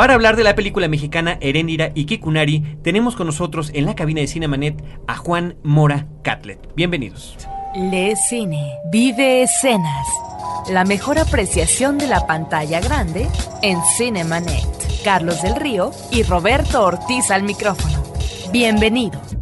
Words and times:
Para 0.00 0.14
hablar 0.14 0.34
de 0.36 0.44
la 0.44 0.54
película 0.54 0.88
mexicana 0.88 1.36
Heréndira 1.42 1.92
y 1.94 2.06
Kikunari, 2.06 2.78
tenemos 2.82 3.16
con 3.16 3.26
nosotros 3.26 3.70
en 3.74 3.84
la 3.84 3.94
cabina 3.94 4.22
de 4.22 4.28
Cinemanet 4.28 4.82
a 5.06 5.14
Juan 5.16 5.56
Mora 5.62 6.06
Catlet. 6.22 6.58
Bienvenidos. 6.74 7.36
Le 7.74 8.16
cine, 8.16 8.78
vive 8.90 9.42
escenas. 9.42 10.06
La 10.70 10.84
mejor 10.84 11.18
apreciación 11.18 11.98
de 11.98 12.06
la 12.06 12.26
pantalla 12.26 12.80
grande 12.80 13.28
en 13.60 13.78
Cinemanet. 13.98 14.64
Carlos 15.04 15.42
del 15.42 15.56
Río 15.56 15.90
y 16.10 16.22
Roberto 16.22 16.82
Ortiz 16.82 17.30
al 17.30 17.42
micrófono. 17.42 18.02
Bienvenidos. 18.50 19.36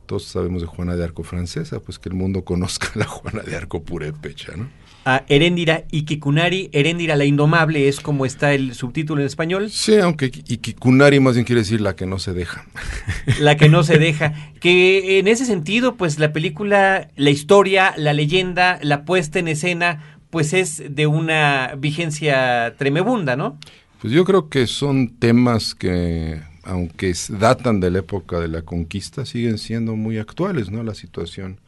Todos 0.05 0.23
sabemos 0.25 0.61
de 0.61 0.67
Juana 0.67 0.95
de 0.95 1.03
Arco 1.03 1.23
francesa, 1.23 1.79
pues 1.79 1.99
que 1.99 2.09
el 2.09 2.15
mundo 2.15 2.43
conozca 2.43 2.91
a 2.95 2.99
la 2.99 3.05
Juana 3.05 3.43
de 3.43 3.55
Arco 3.55 3.83
purépecha, 3.83 4.55
¿no? 4.55 4.69
A 5.05 5.23
Heréndira 5.27 5.85
Ikikunari. 5.91 6.69
Heréndira 6.73 7.15
la 7.15 7.25
Indomable 7.25 7.87
es 7.87 7.99
como 7.99 8.25
está 8.25 8.53
el 8.53 8.73
subtítulo 8.73 9.21
en 9.21 9.27
español. 9.27 9.69
Sí, 9.69 9.97
aunque 9.97 10.25
Ikikunari 10.25 11.19
más 11.19 11.35
bien 11.35 11.45
quiere 11.45 11.61
decir 11.61 11.81
la 11.81 11.95
que 11.95 12.05
no 12.05 12.19
se 12.19 12.33
deja. 12.33 12.65
La 13.39 13.57
que 13.57 13.69
no 13.69 13.83
se 13.83 13.97
deja. 13.97 14.33
Que 14.59 15.19
en 15.19 15.27
ese 15.27 15.45
sentido, 15.45 15.95
pues 15.95 16.19
la 16.19 16.33
película, 16.33 17.09
la 17.15 17.29
historia, 17.29 17.93
la 17.97 18.13
leyenda, 18.13 18.79
la 18.81 19.05
puesta 19.05 19.39
en 19.39 19.47
escena, 19.47 20.19
pues 20.29 20.53
es 20.53 20.83
de 20.89 21.07
una 21.07 21.75
vigencia 21.77 22.75
tremebunda, 22.77 23.35
¿no? 23.35 23.57
Pues 24.01 24.13
yo 24.13 24.25
creo 24.25 24.49
que 24.49 24.67
son 24.67 25.09
temas 25.17 25.75
que, 25.75 26.41
aunque 26.63 27.13
datan 27.29 27.79
de 27.79 27.91
la 27.91 27.99
época 27.99 28.39
de 28.39 28.47
la 28.47 28.61
conquista, 28.61 29.25
siguen 29.25 29.57
siendo 29.57 29.95
muy 29.95 30.17
actuales, 30.17 30.69
¿no? 30.69 30.83
La 30.83 30.95
situación 30.95 31.59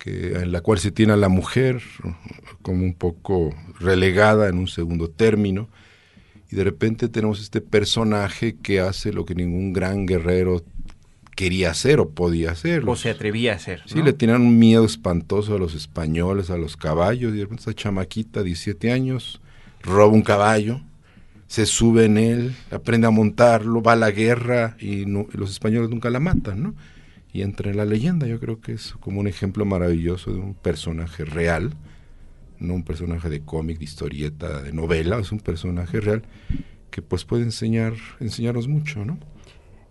que, 0.00 0.32
en 0.32 0.50
la 0.50 0.62
cual 0.62 0.80
se 0.80 0.90
tiene 0.90 1.12
a 1.12 1.16
la 1.16 1.28
mujer 1.28 1.80
como 2.62 2.82
un 2.82 2.94
poco 2.94 3.54
relegada 3.78 4.48
en 4.48 4.58
un 4.58 4.66
segundo 4.66 5.08
término, 5.08 5.68
y 6.50 6.56
de 6.56 6.64
repente 6.64 7.08
tenemos 7.08 7.40
este 7.40 7.60
personaje 7.60 8.56
que 8.60 8.80
hace 8.80 9.12
lo 9.12 9.24
que 9.24 9.36
ningún 9.36 9.72
gran 9.72 10.06
guerrero 10.06 10.64
quería 11.36 11.70
hacer 11.70 12.00
o 12.00 12.10
podía 12.10 12.50
hacer. 12.50 12.82
O 12.88 12.96
se 12.96 13.10
atrevía 13.10 13.52
a 13.52 13.56
hacer. 13.56 13.82
Sí, 13.86 14.02
le 14.02 14.12
tenían 14.12 14.42
un 14.42 14.58
miedo 14.58 14.84
espantoso 14.84 15.54
a 15.54 15.58
los 15.58 15.74
españoles, 15.74 16.50
a 16.50 16.56
los 16.56 16.76
caballos, 16.76 17.32
y 17.32 17.36
de 17.36 17.42
repente 17.42 17.60
esta 17.60 17.74
chamaquita, 17.74 18.42
17 18.42 18.90
años, 18.90 19.40
roba 19.82 20.12
un 20.12 20.22
caballo, 20.22 20.80
se 21.46 21.66
sube 21.66 22.06
en 22.06 22.16
él, 22.18 22.54
aprende 22.70 23.06
a 23.06 23.10
montarlo, 23.10 23.82
va 23.82 23.92
a 23.92 23.96
la 23.96 24.10
guerra 24.10 24.76
y, 24.78 25.02
y 25.02 25.06
los 25.06 25.50
españoles 25.50 25.90
nunca 25.90 26.10
la 26.10 26.20
matan, 26.20 26.62
¿no? 26.62 26.74
Y 27.32 27.42
entra 27.42 27.70
en 27.70 27.76
la 27.76 27.84
leyenda. 27.84 28.26
Yo 28.26 28.40
creo 28.40 28.60
que 28.60 28.72
es 28.72 28.94
como 29.00 29.20
un 29.20 29.26
ejemplo 29.26 29.64
maravilloso 29.64 30.32
de 30.32 30.38
un 30.38 30.54
personaje 30.54 31.24
real, 31.24 31.72
no 32.58 32.74
un 32.74 32.84
personaje 32.84 33.28
de 33.28 33.40
cómic, 33.40 33.78
de 33.78 33.84
historieta, 33.84 34.62
de 34.62 34.72
novela, 34.72 35.18
es 35.18 35.32
un 35.32 35.40
personaje 35.40 36.00
real 36.00 36.22
que 36.90 37.02
pues 37.02 37.24
puede 37.24 37.44
enseñar, 37.44 37.94
enseñarnos 38.18 38.68
mucho, 38.68 39.04
¿no? 39.04 39.18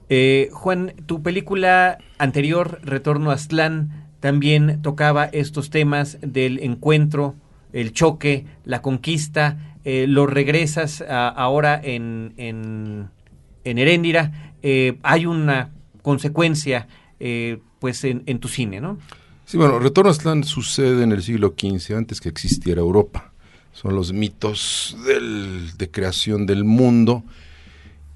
Eh, 0.09 0.49
Juan, 0.51 0.93
tu 1.05 1.21
película 1.21 1.99
anterior, 2.17 2.79
Retorno 2.83 3.31
a 3.31 3.35
Aztlán, 3.35 4.07
también 4.19 4.81
tocaba 4.81 5.25
estos 5.25 5.69
temas 5.69 6.17
del 6.21 6.59
encuentro, 6.59 7.35
el 7.73 7.93
choque, 7.93 8.45
la 8.65 8.81
conquista, 8.81 9.77
eh, 9.85 10.07
lo 10.07 10.25
regresas 10.27 11.03
ahora 11.07 11.79
en, 11.81 12.33
en, 12.37 13.09
en 13.63 13.77
Heréndira, 13.77 14.53
eh, 14.61 14.97
hay 15.03 15.25
una 15.25 15.69
consecuencia 16.01 16.87
eh, 17.19 17.59
pues 17.79 18.03
en, 18.03 18.39
tu 18.39 18.47
cine, 18.47 18.81
¿no? 18.81 18.97
Sí, 19.45 19.57
bueno, 19.57 19.79
Retorno 19.79 20.09
a 20.09 20.11
Aztlán 20.11 20.43
sucede 20.43 21.03
en 21.03 21.11
el 21.11 21.23
siglo 21.23 21.55
XV, 21.57 21.95
antes 21.95 22.21
que 22.21 22.29
existiera 22.29 22.81
Europa. 22.81 23.31
Son 23.73 23.95
los 23.95 24.13
mitos 24.13 24.97
de 25.05 25.91
creación 25.91 26.45
del 26.45 26.63
mundo 26.63 27.23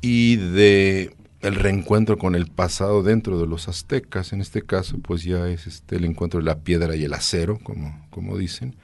y 0.02 0.36
de 0.36 1.16
el 1.44 1.56
reencuentro 1.56 2.18
con 2.18 2.36
el 2.36 2.48
pasado 2.48 3.04
dentro 3.04 3.38
de 3.40 3.48
los 3.48 3.68
aztecas. 3.68 4.34
En 4.34 4.42
este 4.42 4.62
caso, 4.62 4.98
pues 5.00 5.24
ya 5.24 5.48
es 5.50 5.68
este, 5.68 5.98
el 5.98 6.06
encuentro 6.06 6.40
de 6.40 6.46
la 6.46 6.60
piedra 6.60 6.96
y 6.96 7.04
el 7.04 7.14
acero, 7.14 7.60
como, 7.62 8.06
como 8.10 8.38
dicen. 8.38 8.76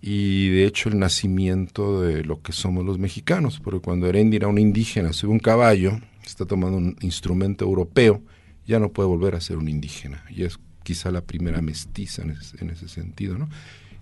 Y 0.00 0.48
de 0.48 0.64
hecho 0.64 0.88
el 0.88 0.98
nacimiento 0.98 2.00
de 2.00 2.24
lo 2.24 2.42
que 2.42 2.52
somos 2.52 2.84
los 2.84 2.98
mexicanos, 2.98 3.60
porque 3.62 3.80
cuando 3.80 4.06
Heréndira, 4.06 4.48
un 4.48 4.58
indígena, 4.58 5.12
sube 5.12 5.32
un 5.32 5.38
caballo, 5.38 6.00
está 6.24 6.46
tomando 6.46 6.78
un 6.78 6.96
instrumento 7.00 7.64
europeo, 7.64 8.22
ya 8.66 8.78
no 8.78 8.90
puede 8.90 9.08
volver 9.08 9.34
a 9.34 9.40
ser 9.40 9.56
un 9.56 9.68
indígena. 9.68 10.24
Y 10.30 10.44
es 10.44 10.58
quizá 10.82 11.10
la 11.10 11.22
primera 11.22 11.60
mestiza 11.60 12.22
en 12.22 12.70
ese, 12.70 12.88
sentido. 12.88 13.36
¿no? 13.36 13.48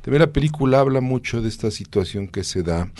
También 0.03 0.21
la 0.21 0.33
película 0.33 0.81
habla 0.81 1.01
mucho 1.01 1.41
de 1.41 1.49
esta 1.49 1.71
situación 1.71 2.29
que 2.29 2.45
se 2.45 2.63
da 2.63 2.91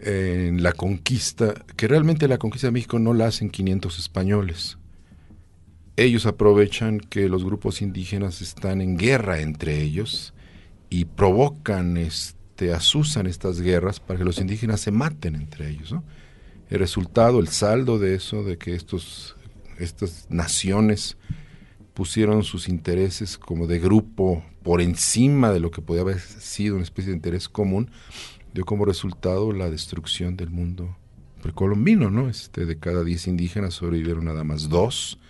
en 0.00 0.62
la 0.62 0.72
conquista, 0.72 1.54
que 1.76 1.86
realmente 1.86 2.28
la 2.28 2.38
conquista 2.38 2.66
de 2.66 2.72
México 2.72 2.98
no 2.98 3.14
la 3.14 3.26
hacen 3.26 3.50
500 3.50 3.98
españoles. 3.98 4.78
Ellos 5.96 6.26
aprovechan 6.26 6.98
que 6.98 7.28
los 7.28 7.44
grupos 7.44 7.80
indígenas 7.80 8.42
están 8.42 8.80
en 8.80 8.96
guerra 8.96 9.40
entre 9.40 9.80
ellos 9.80 10.34
y 10.90 11.04
provocan, 11.04 11.96
este, 11.96 12.72
asusan 12.72 13.26
estas 13.26 13.60
guerras 13.60 14.00
para 14.00 14.18
que 14.18 14.24
los 14.24 14.38
indígenas 14.38 14.80
se 14.80 14.90
maten 14.90 15.36
entre 15.36 15.70
ellos. 15.70 15.94
El 16.68 16.78
resultado, 16.78 17.38
el 17.38 17.48
saldo 17.48 17.98
de 17.98 18.14
eso, 18.14 18.42
de 18.42 18.58
que 18.58 18.74
estos 18.74 19.36
estas 19.78 20.26
naciones 20.30 21.16
pusieron 21.94 22.42
sus 22.42 22.68
intereses 22.68 23.38
como 23.38 23.66
de 23.66 23.78
grupo 23.78 24.44
por 24.62 24.80
encima 24.80 25.52
de 25.52 25.60
lo 25.60 25.70
que 25.70 25.82
podía 25.82 26.02
haber 26.02 26.18
sido 26.20 26.74
una 26.74 26.84
especie 26.84 27.10
de 27.10 27.16
interés 27.16 27.48
común, 27.48 27.90
dio 28.52 28.64
como 28.64 28.84
resultado 28.84 29.52
la 29.52 29.70
destrucción 29.70 30.36
del 30.36 30.50
mundo 30.50 30.96
precolombino, 31.42 32.10
¿no? 32.10 32.28
Este, 32.28 32.66
de 32.66 32.78
cada 32.78 33.04
10 33.04 33.28
indígenas 33.28 33.74
sobrevivieron 33.74 34.24
nada 34.24 34.44
más 34.44 34.68
dos, 34.68 35.20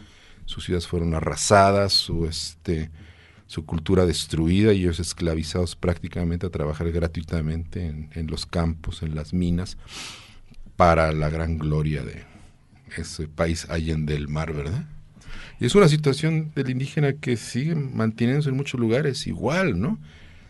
sus 0.46 0.64
ciudades 0.64 0.86
fueron 0.86 1.14
arrasadas, 1.14 1.92
su, 1.92 2.26
este, 2.26 2.90
su 3.46 3.66
cultura 3.66 4.06
destruida 4.06 4.72
y 4.72 4.82
ellos 4.82 5.00
esclavizados 5.00 5.74
prácticamente 5.76 6.46
a 6.46 6.50
trabajar 6.50 6.92
gratuitamente 6.92 7.86
en, 7.86 8.10
en 8.14 8.28
los 8.28 8.46
campos, 8.46 9.02
en 9.02 9.14
las 9.14 9.34
minas, 9.34 9.76
para 10.76 11.12
la 11.12 11.28
gran 11.30 11.58
gloria 11.58 12.02
de 12.04 12.33
ese 13.02 13.28
país 13.28 13.66
allende 13.68 14.14
el 14.14 14.28
mar, 14.28 14.52
¿verdad? 14.52 14.86
Y 15.60 15.66
es 15.66 15.74
una 15.74 15.88
situación 15.88 16.52
del 16.54 16.70
indígena 16.70 17.12
que 17.14 17.36
sigue 17.36 17.74
manteniéndose 17.74 18.50
en 18.50 18.56
muchos 18.56 18.80
lugares 18.80 19.26
igual, 19.26 19.80
¿no? 19.80 19.98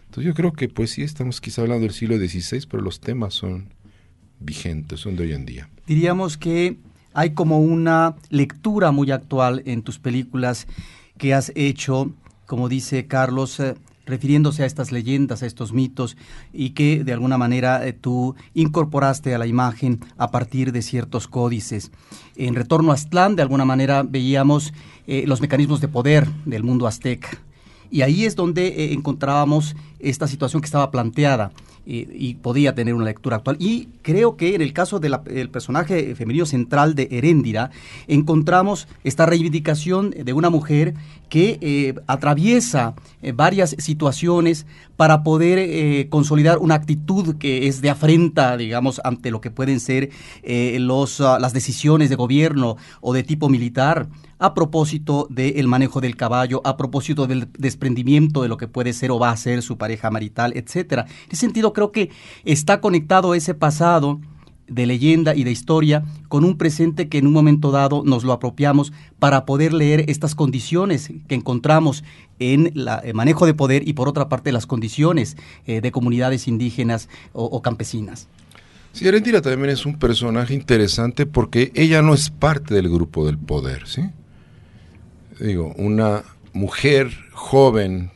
Entonces 0.07 0.25
yo 0.25 0.35
creo 0.35 0.53
que 0.53 0.69
pues 0.69 0.93
sí 0.93 1.03
estamos 1.03 1.41
quizá 1.41 1.63
hablando 1.63 1.83
del 1.83 1.93
siglo 1.93 2.17
XVI, 2.17 2.67
pero 2.71 2.83
los 2.83 3.01
temas 3.01 3.35
son 3.35 3.69
vigentes, 4.41 5.01
son 5.01 5.17
de 5.17 5.25
hoy 5.25 5.33
en 5.33 5.45
día. 5.45 5.69
Diríamos 5.87 6.37
que 6.37 6.79
hay 7.13 7.31
como 7.31 7.61
una 7.61 8.17
lectura 8.31 8.91
muy 8.93 9.11
actual 9.11 9.63
en 9.67 9.83
tus 9.83 9.99
películas 9.99 10.67
que 11.19 11.35
has 11.35 11.53
hecho, 11.55 12.13
como 12.47 12.69
dice 12.69 13.07
Carlos, 13.07 13.61
eh, 13.61 13.75
refiriéndose 14.07 14.63
a 14.63 14.67
estas 14.67 14.93
leyendas, 14.93 15.43
a 15.43 15.47
estos 15.47 15.73
mitos, 15.73 16.17
y 16.53 16.71
que 16.71 17.05
de 17.05 17.13
alguna 17.13 17.39
manera 17.39 17.87
eh, 17.87 17.93
tú 17.93 18.35
incorporaste 18.55 19.35
a 19.35 19.39
la 19.39 19.47
imagen 19.47 20.01
a 20.17 20.31
partir 20.31 20.73
de 20.73 20.83
ciertos 20.83 21.29
códices. 21.29 21.91
En 22.37 22.55
Retorno 22.55 22.91
a 22.91 22.95
Aztlán, 22.95 23.37
de 23.37 23.43
alguna 23.43 23.65
manera, 23.65 24.03
veíamos 24.03 24.73
eh, 25.07 25.25
los 25.27 25.41
mecanismos 25.41 25.81
de 25.81 25.89
poder 25.89 26.29
del 26.45 26.63
mundo 26.63 26.87
azteca. 26.87 27.39
Y 27.95 28.03
ahí 28.03 28.25
es 28.25 28.35
donde 28.35 28.67
eh, 28.67 28.93
encontrábamos 28.93 29.77
esta 30.01 30.27
situación 30.27 30.61
que 30.61 30.67
estaba 30.67 30.91
planteada 30.91 31.53
y 31.87 32.37
podía 32.37 32.75
tener 32.75 32.95
una 32.95 33.05
lectura 33.05 33.37
actual. 33.37 33.57
Y 33.61 33.89
creo 34.01 34.39
que 34.39 34.55
en 34.55 34.63
el 34.63 34.73
caso 34.73 35.01
del 35.01 35.51
personaje 35.51 36.15
femenino 36.15 36.47
central 36.47 36.95
de 36.95 37.09
Heréndira, 37.11 37.71
encontramos 38.09 38.89
esta 39.05 39.27
reivindicación 39.27 40.11
de 40.11 40.33
una 40.33 40.49
mujer 40.49 40.95
que 41.29 41.59
eh, 41.61 41.95
atraviesa 42.07 42.95
eh, 43.21 43.33
varias 43.33 43.75
situaciones 43.79 44.67
para 44.97 45.25
poder 45.25 45.59
eh, 45.59 46.07
consolidar 46.09 46.59
una 46.59 46.77
actitud 46.77 47.37
que 47.39 47.67
es 47.67 47.81
de 47.81 47.91
afrenta, 47.91 48.57
digamos, 48.57 49.01
ante 49.03 49.31
lo 49.31 49.41
que 49.41 49.51
pueden 49.51 49.81
ser 49.81 50.11
los, 50.45 51.21
ah, 51.21 51.39
las 51.41 51.53
decisiones 51.53 52.09
de 52.09 52.17
gobierno 52.17 52.77
o 53.01 53.13
de 53.13 53.25
tipo 53.25 53.49
militar 53.49 54.07
a 54.45 54.53
propósito 54.53 55.27
del 55.31 55.67
manejo 55.69 56.01
del 56.01 56.17
caballo, 56.17 56.61
a 56.65 56.77
propósito 56.77 57.27
del 57.27 57.49
desprendimiento 57.59 58.43
de 58.43 58.49
lo 58.49 58.59
que 58.59 58.69
puede 58.69 58.93
ser 58.93 59.11
o 59.11 59.19
va 59.19 59.31
a 59.31 59.37
ser 59.37 59.63
su 59.63 59.79
pareja 59.79 60.11
marital, 60.11 60.53
etcétera. 60.55 61.07
En 61.07 61.31
ese 61.33 61.41
sentido, 61.41 61.73
creo 61.73 61.93
que 61.93 62.11
está 62.45 62.81
conectado 62.83 63.35
ese 63.35 63.55
pasado 63.55 64.21
de 64.67 64.87
leyenda 64.87 65.35
y 65.35 65.45
de 65.45 65.51
historia 65.51 66.05
con 66.29 66.45
un 66.45 66.59
presente 66.59 67.09
que 67.09 67.19
en 67.19 67.27
un 67.27 67.33
momento 67.33 67.71
dado 67.71 68.03
nos 68.05 68.25
lo 68.25 68.33
apropiamos 68.33 68.93
para 69.19 69.47
poder 69.47 69.73
leer 69.73 70.05
estas 70.09 70.35
condiciones 70.35 71.11
que 71.29 71.35
encontramos 71.35 72.05
en 72.39 72.73
el 72.75 73.15
manejo 73.15 73.47
de 73.47 73.55
poder 73.55 73.87
y 73.89 73.95
por 73.95 74.09
otra 74.09 74.29
parte 74.29 74.53
las 74.53 74.67
condiciones 74.67 75.37
eh, 75.67 75.81
de 75.81 75.93
comunidades 75.93 76.49
indígenas 76.49 77.09
o, 77.33 77.63
campesinas. 77.63 78.29
Sí, 78.93 79.09
Arendira 79.09 79.41
también 79.41 79.71
es 79.71 79.87
un 79.87 79.99
personaje 79.99 80.55
interesante 80.55 81.27
porque 81.27 81.73
ella 81.75 82.03
no 82.03 82.15
es 82.15 82.31
parte 82.31 82.75
del 82.75 82.89
grupo 82.89 83.27
del 83.27 83.39
poder, 83.39 83.87
¿sí? 83.87 84.03
Digo, 85.41 85.75
una 85.77 86.25
mujer 86.53 87.11
joven 87.33 88.11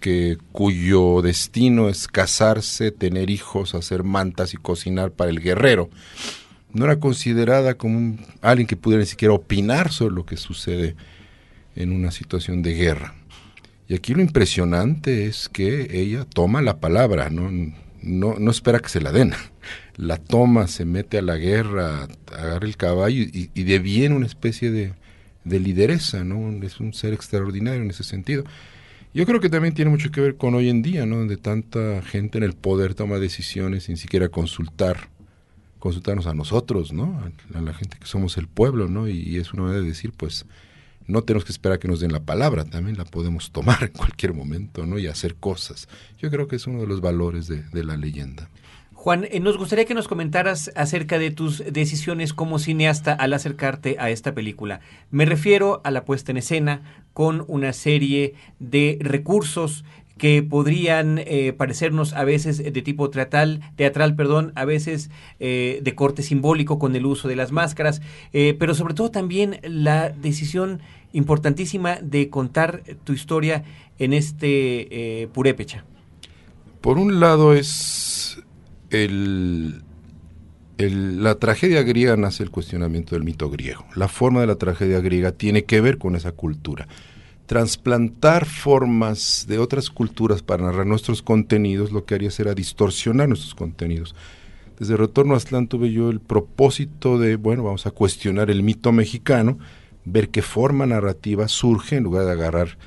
que 0.00 0.38
cuyo 0.52 1.22
destino 1.22 1.88
es 1.88 2.08
casarse, 2.08 2.90
tener 2.90 3.30
hijos, 3.30 3.74
hacer 3.74 4.02
mantas 4.02 4.54
y 4.54 4.56
cocinar 4.56 5.12
para 5.12 5.30
el 5.30 5.40
guerrero. 5.40 5.90
No 6.72 6.84
era 6.84 7.00
considerada 7.00 7.74
como 7.74 8.18
alguien 8.42 8.66
que 8.66 8.76
pudiera 8.76 9.00
ni 9.02 9.06
siquiera 9.06 9.34
opinar 9.34 9.92
sobre 9.92 10.14
lo 10.14 10.26
que 10.26 10.36
sucede 10.36 10.96
en 11.76 11.92
una 11.92 12.10
situación 12.10 12.62
de 12.62 12.74
guerra. 12.74 13.14
Y 13.88 13.94
aquí 13.94 14.14
lo 14.14 14.22
impresionante 14.22 15.26
es 15.26 15.48
que 15.48 15.88
ella 15.90 16.24
toma 16.24 16.62
la 16.62 16.78
palabra, 16.78 17.28
no, 17.30 17.50
no, 18.02 18.50
espera 18.50 18.78
que 18.78 18.88
se 18.88 19.00
la 19.00 19.12
den. 19.12 19.32
La 19.96 20.16
toma, 20.16 20.68
se 20.68 20.84
mete 20.84 21.18
a 21.18 21.22
la 21.22 21.36
guerra, 21.36 22.06
agarra 22.32 22.66
el 22.66 22.76
caballo 22.76 23.22
y, 23.22 23.50
y 23.52 23.62
deviene 23.64 24.14
una 24.14 24.26
especie 24.26 24.70
de, 24.70 24.94
de 25.44 25.60
lideresa, 25.60 26.24
¿no? 26.24 26.50
Es 26.64 26.80
un 26.80 26.92
ser 26.92 27.12
extraordinario 27.12 27.82
en 27.82 27.90
ese 27.90 28.04
sentido. 28.04 28.44
Yo 29.12 29.26
creo 29.26 29.40
que 29.40 29.48
también 29.48 29.74
tiene 29.74 29.90
mucho 29.90 30.10
que 30.10 30.20
ver 30.20 30.36
con 30.36 30.54
hoy 30.54 30.68
en 30.68 30.82
día, 30.82 31.04
¿no? 31.04 31.16
Donde 31.16 31.36
tanta 31.36 32.00
gente 32.02 32.38
en 32.38 32.44
el 32.44 32.52
poder 32.52 32.94
toma 32.94 33.18
decisiones 33.18 33.84
sin 33.84 33.96
siquiera 33.96 34.28
consultar, 34.28 35.08
consultarnos 35.80 36.26
a 36.26 36.34
nosotros, 36.34 36.92
¿no? 36.92 37.20
A, 37.54 37.60
la 37.60 37.74
gente 37.74 37.96
que 37.98 38.06
somos 38.06 38.36
el 38.36 38.46
pueblo, 38.46 38.88
¿no? 38.88 39.08
Y, 39.08 39.36
es 39.36 39.52
una 39.52 39.64
manera 39.64 39.82
de 39.82 39.88
decir, 39.88 40.12
pues, 40.16 40.46
no 41.08 41.22
tenemos 41.22 41.44
que 41.44 41.50
esperar 41.50 41.80
que 41.80 41.88
nos 41.88 41.98
den 41.98 42.12
la 42.12 42.20
palabra, 42.20 42.64
también 42.64 42.96
la 42.96 43.04
podemos 43.04 43.50
tomar 43.50 43.82
en 43.92 43.92
cualquier 43.92 44.32
momento, 44.32 44.86
¿no? 44.86 44.96
Y 44.96 45.08
hacer 45.08 45.34
cosas. 45.34 45.88
Yo 46.18 46.30
creo 46.30 46.46
que 46.46 46.56
es 46.56 46.68
uno 46.68 46.80
de 46.80 46.86
los 46.86 47.00
valores 47.00 47.48
de, 47.48 47.62
de 47.62 47.82
la 47.82 47.96
leyenda. 47.96 48.48
Juan, 49.00 49.26
eh, 49.30 49.40
nos 49.40 49.56
gustaría 49.56 49.86
que 49.86 49.94
nos 49.94 50.08
comentaras 50.08 50.70
acerca 50.74 51.18
de 51.18 51.30
tus 51.30 51.64
decisiones 51.72 52.34
como 52.34 52.58
cineasta 52.58 53.14
al 53.14 53.32
acercarte 53.32 53.96
a 53.98 54.10
esta 54.10 54.34
película. 54.34 54.80
Me 55.10 55.24
refiero 55.24 55.80
a 55.84 55.90
la 55.90 56.04
puesta 56.04 56.32
en 56.32 56.36
escena 56.36 56.82
con 57.14 57.46
una 57.48 57.72
serie 57.72 58.34
de 58.58 58.98
recursos 59.00 59.86
que 60.18 60.42
podrían 60.42 61.16
eh, 61.16 61.54
parecernos 61.56 62.12
a 62.12 62.24
veces 62.24 62.58
de 62.58 62.82
tipo 62.82 63.08
teatral, 63.08 63.62
teatral 63.74 64.16
perdón, 64.16 64.52
a 64.54 64.66
veces 64.66 65.08
eh, 65.38 65.80
de 65.82 65.94
corte 65.94 66.22
simbólico 66.22 66.78
con 66.78 66.94
el 66.94 67.06
uso 67.06 67.26
de 67.26 67.36
las 67.36 67.52
máscaras, 67.52 68.02
pero 68.30 68.74
sobre 68.74 68.92
todo 68.92 69.10
también 69.10 69.60
la 69.62 70.10
decisión 70.10 70.82
importantísima 71.14 71.96
de 72.02 72.28
contar 72.28 72.82
tu 73.04 73.14
historia 73.14 73.64
en 73.98 74.12
este 74.12 75.30
purépecha. 75.32 75.86
Por 76.82 76.98
un 76.98 77.18
lado 77.18 77.54
es 77.54 78.42
el, 78.90 79.82
la 80.78 81.34
tragedia 81.36 81.82
griega 81.82 82.16
nace 82.16 82.42
el 82.42 82.50
cuestionamiento 82.50 83.14
del 83.14 83.24
mito 83.24 83.50
griego. 83.50 83.84
La 83.94 84.08
forma 84.08 84.40
de 84.40 84.46
la 84.46 84.56
tragedia 84.56 85.00
griega 85.00 85.32
tiene 85.32 85.64
que 85.64 85.80
ver 85.80 85.98
con 85.98 86.16
esa 86.16 86.32
cultura. 86.32 86.88
Transplantar 87.46 88.46
formas 88.46 89.46
de 89.48 89.58
otras 89.58 89.90
culturas 89.90 90.42
para 90.42 90.64
narrar 90.64 90.86
nuestros 90.86 91.22
contenidos 91.22 91.90
lo 91.90 92.04
que 92.04 92.14
haría 92.14 92.30
será 92.30 92.54
distorsionar 92.54 93.28
nuestros 93.28 93.54
contenidos. 93.54 94.14
Desde 94.78 94.96
Retorno 94.96 95.34
a 95.34 95.36
Aztlán 95.36 95.68
tuve 95.68 95.92
yo 95.92 96.08
el 96.08 96.20
propósito 96.20 97.18
de, 97.18 97.36
bueno, 97.36 97.64
vamos 97.64 97.86
a 97.86 97.90
cuestionar 97.90 98.50
el 98.50 98.62
mito 98.62 98.92
mexicano, 98.92 99.58
ver 100.06 100.30
qué 100.30 100.40
forma 100.40 100.86
narrativa 100.86 101.48
surge 101.48 101.96
en 101.96 102.04
lugar 102.04 102.24
de 102.24 102.32
agarrar 102.32 102.78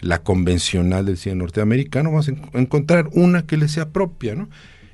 la 0.00 0.22
convencional 0.22 1.06
del 1.06 1.16
cine 1.16 1.36
norteamericano, 1.36 2.10
vamos 2.10 2.28
a 2.28 2.58
encontrar 2.58 3.08
una 3.12 3.46
que 3.46 3.56
le 3.56 3.68
sea 3.68 3.90
propia, 3.90 4.34
¿no? 4.34 4.48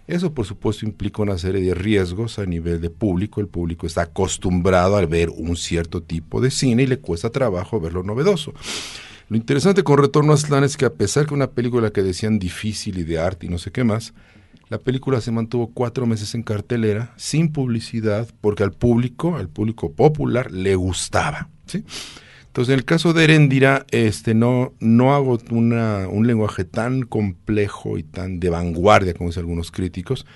Eso, 0.07 0.35
por 0.35 0.47
supuesto, 0.47 0.85
implica 0.85 1.23
una 1.23 1.39
serie 1.39 1.63
de 1.63 1.75
riesgos 1.75 2.39
a 2.39 2.47
nivel 2.47 2.81
de 2.81 2.91
público. 2.91 3.41
El 3.41 3.49
público 3.49 3.87
está 3.87 4.03
acostumbrado 4.03 4.97
a 4.97 5.07
ver 5.07 5.31
un 5.31 5.57
cierto 5.57 6.03
tipo 6.03 6.41
de 6.41 6.51
cine 6.51 6.83
y 6.83 6.87
le 6.87 6.99
cuesta 6.99 7.31
trabajo 7.31 7.81
ver 7.81 7.93
lo 7.93 8.03
novedoso. 8.03 8.53
Lo 9.29 9.37
interesante 9.37 9.83
con 9.83 9.99
Retorno 9.99 10.33
a 10.33 10.35
Aztlán 10.35 10.65
es 10.65 10.77
que 10.77 10.85
a 10.85 10.93
pesar 10.93 11.27
que 11.27 11.35
una 11.35 11.53
película 11.53 11.91
que 11.91 12.03
decían 12.03 12.39
difícil 12.39 12.99
y 12.99 13.05
de 13.05 13.19
arte 13.19 13.47
y 13.47 13.49
no 13.49 13.59
sé 13.59 13.71
qué 13.71 13.85
más, 13.85 14.13
la 14.69 14.79
película 14.79 15.21
se 15.21 15.31
mantuvo 15.31 15.71
cuatro 15.73 16.07
meses 16.07 16.35
en 16.35 16.43
cartelera, 16.43 17.13
sin 17.17 17.53
publicidad, 17.53 18.29
porque 18.41 18.63
al 18.63 18.73
público, 18.73 19.37
al 19.37 19.49
público 19.49 19.93
popular, 19.93 20.51
le 20.51 20.75
gustaba. 20.75 21.49
¿sí? 21.67 21.85
Entonces, 22.53 22.75
en 22.75 22.81
el 22.81 22.85
caso 22.85 23.15
de 23.15 23.25
Erendira, 23.25 23.87
este, 23.93 24.35
no, 24.35 24.75
no 24.79 25.15
hago 25.15 25.39
un 25.49 26.27
lenguaje 26.27 26.67
tan 26.67 27.01
complejo 27.01 27.97
y 27.97 28.03
tan 28.03 28.41
de 28.41 28.51
vanguardia 28.51 29.15
como 29.15 29.31
dicen 29.31 29.45
algunos 29.45 29.71
críticos, 29.71 30.27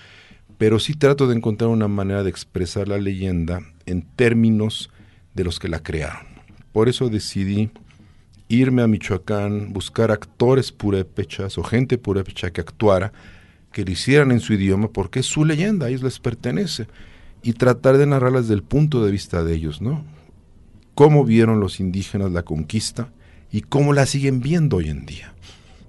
pero 0.56 0.78
sí 0.78 0.94
trato 0.94 1.26
de 1.26 1.36
encontrar 1.36 1.68
una 1.68 1.88
manera 1.88 2.22
de 2.22 2.30
expresar 2.30 2.88
la 2.88 2.96
leyenda 2.96 3.60
en 3.84 4.00
términos 4.00 4.88
de 5.34 5.44
los 5.44 5.58
que 5.58 5.68
la 5.68 5.82
crearon. 5.82 6.26
Por 6.72 6.88
eso 6.88 7.10
decidí 7.10 7.68
irme 8.48 8.80
a 8.80 8.86
Michoacán, 8.86 9.74
buscar 9.74 10.10
actores 10.10 10.72
purépechas 10.72 11.58
o 11.58 11.64
gente 11.64 11.98
purépecha 11.98 12.50
que 12.50 12.62
actuara, 12.62 13.12
que 13.72 13.84
lo 13.84 13.90
hicieran 13.90 14.32
en 14.32 14.40
su 14.40 14.54
idioma, 14.54 14.88
porque 14.88 15.20
es 15.20 15.26
su 15.26 15.44
leyenda, 15.44 15.84
a 15.84 15.88
ellos 15.90 16.02
les 16.02 16.18
pertenece, 16.18 16.86
y 17.42 17.52
tratar 17.52 17.98
de 17.98 18.06
narrarla 18.06 18.40
desde 18.40 18.54
el 18.54 18.62
punto 18.62 19.04
de 19.04 19.12
vista 19.12 19.44
de 19.44 19.54
ellos, 19.54 19.82
¿no? 19.82 20.15
Cómo 20.96 21.24
vieron 21.24 21.60
los 21.60 21.78
indígenas 21.78 22.32
la 22.32 22.42
conquista 22.42 23.12
y 23.52 23.60
cómo 23.60 23.92
la 23.92 24.06
siguen 24.06 24.40
viendo 24.40 24.78
hoy 24.78 24.88
en 24.88 25.06
día. 25.06 25.34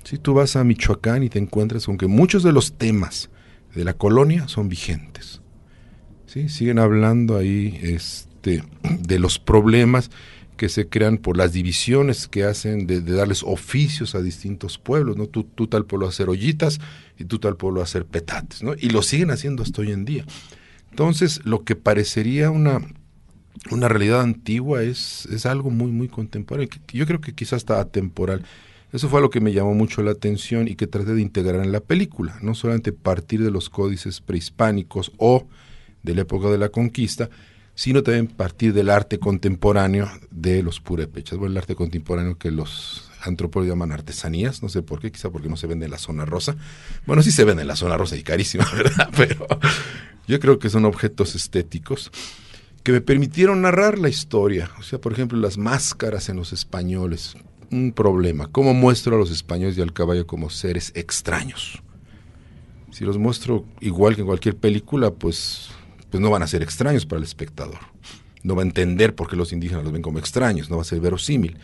Si 0.04 0.18
tú 0.18 0.36
vas 0.36 0.56
a 0.56 0.64
Michoacán 0.64 1.24
y 1.24 1.30
te 1.30 1.40
encuentras 1.40 1.86
con 1.86 1.98
que 1.98 2.08
muchos 2.08 2.44
de 2.44 2.52
los 2.52 2.74
temas 2.74 3.30
de 3.74 3.86
la 3.86 3.94
colonia 3.94 4.48
son 4.50 4.68
vigentes. 4.68 5.42
¿sí? 6.26 6.50
Siguen 6.50 6.78
hablando 6.78 7.38
ahí 7.38 7.80
este, 7.82 8.64
de 9.00 9.18
los 9.18 9.40
problemas 9.40 10.12
que 10.58 10.68
se 10.68 10.90
crean 10.90 11.20
por 11.20 11.38
las 11.38 11.54
divisiones 11.54 12.28
que 12.28 12.44
hacen 12.44 12.86
de, 12.86 13.00
darles 13.00 13.44
oficios 13.44 14.14
a 14.14 14.22
distintos 14.22 14.78
pueblos, 14.78 15.16
¿no? 15.16 15.28
Tú, 15.28 15.44
tú, 15.44 15.68
tal 15.68 15.86
pueblo 15.86 16.08
hacer 16.08 16.30
ollitas 16.30 16.80
y 17.18 17.26
tú 17.26 17.40
tal 17.40 17.56
pueblo 17.56 17.82
hacer 17.82 18.06
petates, 18.06 18.62
¿no? 18.62 18.74
Y 18.78 18.90
lo 18.90 19.04
siguen 19.04 19.32
haciendo 19.32 19.64
hasta 19.64 19.82
hoy 19.82 19.92
en 19.92 20.04
día. 20.04 20.26
Entonces, 20.90 21.42
lo 21.46 21.64
que 21.64 21.76
parecería 21.76 22.50
una, 22.50 22.82
una 23.72 23.88
realidad 23.88 24.22
antigua 24.22 24.84
es, 24.84 25.28
es 25.32 25.46
algo 25.46 25.70
muy, 25.70 25.92
muy 25.92 26.08
contemporáneo. 26.08 26.70
Yo 26.88 27.06
creo 27.06 27.22
que 27.22 27.34
quizás 27.34 27.58
está 27.58 27.80
atemporal. 27.80 28.44
Eso 28.94 29.10
fue 29.10 29.22
lo 29.22 29.30
que 29.30 29.42
me 29.42 29.52
llamó 29.52 29.74
mucho 29.74 30.02
la 30.02 30.12
atención 30.12 30.68
y 30.68 30.76
que 30.76 30.88
traté 30.88 31.14
de 31.14 31.22
integrar 31.22 31.64
en 31.64 31.72
la 31.72 31.82
película, 31.82 32.38
no 32.42 32.56
solamente 32.56 32.94
partir 32.94 33.44
de 33.44 33.52
los 33.52 33.70
códices 33.70 34.22
prehispánicos 34.22 35.12
o 35.18 35.48
de 36.04 36.16
la 36.16 36.22
época 36.22 36.48
de 36.50 36.58
la 36.58 36.70
conquista, 36.70 37.30
sino 37.76 38.02
también 38.02 38.28
partir 38.28 38.74
del 38.74 38.90
arte 38.90 39.20
contemporáneo 39.20 40.10
de 40.32 40.64
los 40.64 40.80
purépechas, 40.80 41.38
bueno, 41.38 41.52
el 41.52 41.58
arte 41.58 41.76
contemporáneo 41.76 42.38
que 42.38 42.50
los 42.50 43.12
antropólogos 43.22 43.70
llaman 43.70 43.92
artesanías, 43.92 44.64
no 44.64 44.70
sé 44.70 44.82
por 44.82 45.00
qué, 45.00 45.12
quizá 45.12 45.30
porque 45.30 45.50
no 45.50 45.58
se 45.58 45.68
vende 45.68 45.86
en 45.86 45.92
la 45.92 45.98
zona 45.98 46.26
rosa. 46.26 46.56
Bueno, 47.06 47.22
sí 47.22 47.32
se 47.32 47.44
vende 47.44 47.64
en 47.64 47.68
la 47.68 47.76
zona 47.76 47.98
rosa 47.98 48.16
y 48.16 48.24
carísima, 48.24 48.66
¿verdad? 48.76 49.10
Pero 49.16 49.48
yo 50.28 50.40
creo 50.40 50.60
que 50.60 50.70
son 50.70 50.86
objetos 50.86 51.36
estéticos 51.36 52.12
que 52.88 52.94
me 52.94 53.02
permitieron 53.02 53.64
narrar 53.64 54.00
la 54.00 54.08
historia. 54.08 54.72
O 54.80 54.82
sea, 54.82 55.02
por 55.02 55.12
ejemplo, 55.12 55.38
las 55.38 55.58
máscaras 55.58 56.30
en 56.30 56.38
los 56.38 56.54
españoles. 56.54 57.36
Un 57.70 57.92
problema. 57.92 58.48
¿Cómo 58.48 58.74
muestro 58.74 59.18
a 59.18 59.20
los 59.20 59.30
españoles 59.30 59.78
y 59.78 59.82
al 59.82 59.92
caballo 59.92 60.26
como 60.26 60.50
seres 60.50 60.94
extraños? 60.96 61.84
Si 62.92 63.04
los 63.04 63.18
muestro 63.18 63.66
igual 63.82 64.16
que 64.16 64.22
en 64.22 64.28
cualquier 64.28 64.56
película, 64.56 65.12
pues 65.12 65.68
pues 66.10 66.22
no 66.22 66.30
van 66.30 66.44
a 66.44 66.48
ser 66.48 66.64
extraños 66.64 67.06
para 67.06 67.18
el 67.18 67.26
espectador. 67.26 67.80
No 68.44 68.56
va 68.56 68.62
a 68.62 68.66
entender 68.66 69.16
por 69.16 69.30
qué 69.30 69.36
los 69.36 69.52
indígenas 69.52 69.84
los 69.84 69.92
ven 69.92 70.02
como 70.02 70.20
extraños, 70.20 70.70
no 70.70 70.78
va 70.78 70.84
a 70.84 70.86
ser 70.86 71.02
verosímil. 71.02 71.58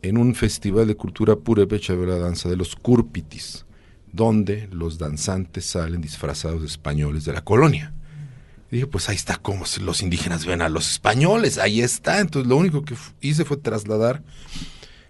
En 0.00 0.16
un 0.16 0.34
festival 0.34 0.86
de 0.86 0.96
cultura 0.96 1.36
purépecha 1.36 1.92
veo 1.92 2.06
la 2.06 2.16
danza 2.16 2.48
de 2.48 2.56
los 2.56 2.76
curpitis, 2.76 3.66
donde 4.10 4.70
los 4.72 4.96
danzantes 4.96 5.66
salen 5.66 6.00
disfrazados 6.00 6.62
de 6.62 6.66
españoles 6.68 7.26
de 7.26 7.34
la 7.34 7.44
colonia. 7.44 7.92
Dije, 8.70 8.86
pues 8.86 9.08
ahí 9.08 9.16
está 9.16 9.36
como 9.36 9.64
los 9.80 10.02
indígenas 10.02 10.44
ven 10.44 10.60
a 10.60 10.68
los 10.68 10.90
españoles, 10.90 11.58
ahí 11.58 11.80
está. 11.80 12.20
Entonces 12.20 12.48
lo 12.48 12.56
único 12.56 12.82
que 12.82 12.96
hice 13.20 13.44
fue 13.44 13.56
trasladar 13.56 14.22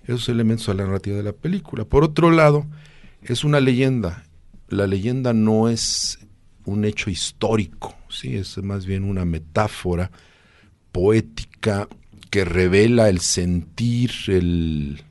esos 0.05 0.29
elementos 0.29 0.69
a 0.69 0.75
la 0.75 0.85
narrativa 0.85 1.17
de 1.17 1.23
la 1.23 1.33
película. 1.33 1.85
Por 1.85 2.05
otro 2.05 2.31
lado, 2.31 2.67
es 3.23 3.45
una 3.45 3.61
leyenda. 3.61 4.25
La 4.69 4.87
leyenda 4.87 5.33
no 5.33 5.69
es 5.69 6.19
un 6.65 6.85
hecho 6.85 7.11
histórico, 7.11 7.95
¿sí? 8.09 8.37
es 8.37 8.59
más 8.59 8.87
bien 8.87 9.05
una 9.05 9.25
metáfora 9.25 10.11
poética 10.93 11.89
que 12.31 12.45
revela 12.45 13.09
el 13.09 13.21
sentir, 13.21 14.11
el, 14.27 15.03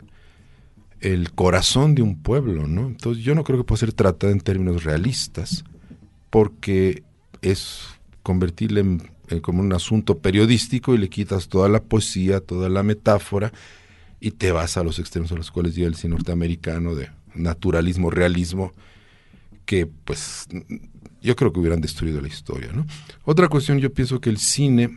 el 0.99 1.31
corazón 1.31 1.95
de 1.95 2.01
un 2.01 2.21
pueblo. 2.21 2.67
¿no? 2.67 2.87
Entonces 2.87 3.23
yo 3.23 3.33
no 3.33 3.43
creo 3.43 3.57
que 3.57 3.63
pueda 3.63 3.79
ser 3.79 3.93
tratada 3.93 4.33
en 4.33 4.41
términos 4.41 4.83
realistas, 4.83 5.63
porque 6.29 7.03
es 7.41 7.94
convertirle 8.25 8.79
en, 8.79 9.11
como 9.41 9.61
un 9.61 9.71
asunto 9.71 10.17
periodístico 10.17 10.95
y 10.95 10.97
le 10.97 11.09
quitas 11.09 11.47
toda 11.47 11.69
la 11.69 11.83
poesía, 11.83 12.39
toda 12.39 12.69
la 12.69 12.81
metáfora 12.81 13.53
y 14.19 14.31
te 14.31 14.51
vas 14.51 14.77
a 14.77 14.83
los 14.83 14.97
extremos 14.97 15.31
a 15.31 15.35
los 15.35 15.51
cuales 15.51 15.75
llega 15.75 15.87
el 15.87 15.93
cine 15.93 16.15
norteamericano 16.15 16.95
de 16.95 17.11
naturalismo, 17.35 18.09
realismo, 18.09 18.73
que 19.67 19.85
pues 19.85 20.47
yo 21.21 21.35
creo 21.35 21.53
que 21.53 21.59
hubieran 21.59 21.81
destruido 21.81 22.19
la 22.19 22.27
historia. 22.27 22.71
¿no? 22.73 22.87
Otra 23.25 23.47
cuestión, 23.47 23.77
yo 23.77 23.93
pienso 23.93 24.19
que 24.19 24.31
el 24.31 24.39
cine 24.39 24.89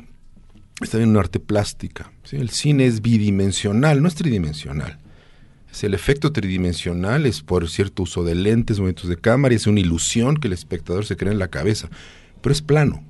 está 0.80 0.96
en 0.96 1.10
un 1.10 1.18
arte 1.18 1.38
plástica. 1.38 2.10
El 2.32 2.48
cine 2.48 2.86
es 2.86 3.02
bidimensional, 3.02 4.00
no 4.00 4.08
es 4.08 4.14
tridimensional. 4.14 4.98
Es 5.70 5.84
el 5.84 5.92
efecto 5.92 6.32
tridimensional 6.32 7.26
es 7.26 7.42
por 7.42 7.68
cierto 7.68 8.04
uso 8.04 8.24
de 8.24 8.34
lentes, 8.34 8.78
movimientos 8.78 9.10
de 9.10 9.18
cámara, 9.18 9.52
y 9.52 9.56
es 9.56 9.66
una 9.66 9.80
ilusión 9.80 10.38
que 10.38 10.48
el 10.48 10.54
espectador 10.54 11.04
se 11.04 11.18
crea 11.18 11.32
en 11.32 11.38
la 11.38 11.48
cabeza, 11.48 11.90
pero 12.40 12.52
es 12.52 12.62
plano. 12.62 13.04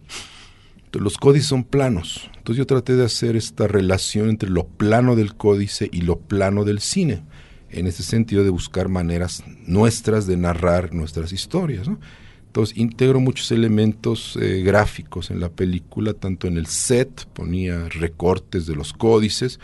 los 0.93 1.17
códices 1.17 1.49
son 1.49 1.65
planos. 1.65 2.31
Entonces 2.37 2.57
yo 2.57 2.67
traté 2.67 2.97
de 2.97 3.05
hacer 3.05 3.37
esta 3.37 3.67
relación 3.67 4.31
entre 4.31 4.51
lo 4.51 4.67
plano 4.67 5.17
del 5.17 5.35
códice 5.35 5.89
y 5.93 6.01
lo 6.01 6.19
plano 6.19 6.65
del 6.65 6.81
cine, 6.81 7.23
en 7.71 7.87
ese 7.87 8.03
sentido 8.03 8.43
de 8.43 8.51
buscar 8.51 8.89
maneras 8.89 9.45
nuestras 9.67 10.27
de 10.27 10.37
narrar 10.37 10.95
nuestras 10.95 11.33
historias. 11.33 11.87
¿no? 11.89 11.99
Entonces 12.47 12.79
integro 12.79 13.21
muchos 13.21 13.53
elementos 13.53 14.39
eh, 14.41 14.63
gráficos 14.63 15.31
en 15.31 15.39
la 15.39 15.51
película, 15.51 16.15
tanto 16.15 16.47
en 16.49 16.57
el 16.57 16.67
set, 16.67 17.27
ponía 17.35 17.89
recortes 17.91 18.67
de 18.67 18.75
los 18.75 18.95
códices, 18.95 19.61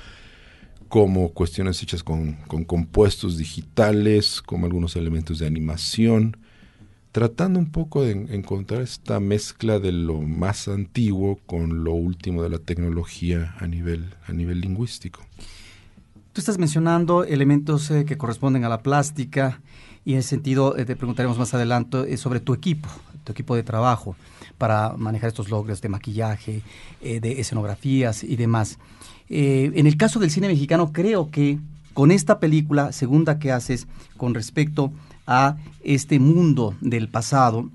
como 0.88 1.30
cuestiones 1.30 1.82
hechas 1.82 2.04
con, 2.04 2.34
compuestos 2.66 3.38
digitales, 3.38 4.40
como 4.42 4.66
algunos 4.66 4.96
elementos 4.96 5.38
de 5.38 5.46
animación, 5.46 6.36
tratando 7.14 7.60
un 7.60 7.70
poco 7.70 8.02
de 8.02 8.10
encontrar 8.10 8.82
esta 8.82 9.20
mezcla 9.20 9.78
de 9.78 9.92
lo 9.92 10.20
más 10.20 10.66
antiguo 10.66 11.38
con 11.46 11.84
lo 11.84 11.92
último 11.92 12.42
de 12.42 12.48
la 12.48 12.58
tecnología 12.58 13.54
a 13.60 13.68
nivel, 13.68 14.16
a 14.26 14.32
nivel 14.32 14.60
lingüístico. 14.60 15.22
Tú 16.32 16.40
estás 16.40 16.58
mencionando 16.58 17.22
elementos 17.22 17.88
eh, 17.92 18.04
que 18.04 18.18
corresponden 18.18 18.64
a 18.64 18.68
la 18.68 18.82
plástica, 18.82 19.60
y 20.04 20.14
en 20.14 20.18
ese 20.18 20.30
sentido 20.30 20.76
eh, 20.76 20.84
te 20.86 20.96
preguntaremos 20.96 21.38
más 21.38 21.54
adelante 21.54 22.12
eh, 22.12 22.16
sobre 22.16 22.40
tu 22.40 22.52
equipo, 22.52 22.88
tu 23.22 23.30
equipo 23.30 23.54
de 23.54 23.62
trabajo 23.62 24.16
para 24.58 24.94
manejar 24.96 25.28
estos 25.28 25.50
logros 25.50 25.80
de 25.80 25.88
maquillaje, 25.88 26.62
de 27.00 27.40
escenografías 27.40 28.24
y 28.24 28.34
demás. 28.34 28.78
en 29.28 29.86
el 29.86 29.96
caso 29.96 30.18
del 30.18 30.32
cine 30.32 30.48
mexicano, 30.48 30.92
creo 30.92 31.30
que 31.30 31.58
con 31.92 32.10
esta 32.10 32.40
película 32.40 32.92
segunda 32.92 33.38
que 33.38 33.52
haces 33.52 33.86
con 34.16 34.34
respecto 34.34 34.92
a 35.26 35.56
este 35.82 36.18
mundo 36.18 36.74
del 36.80 37.08
pasado, 37.08 37.70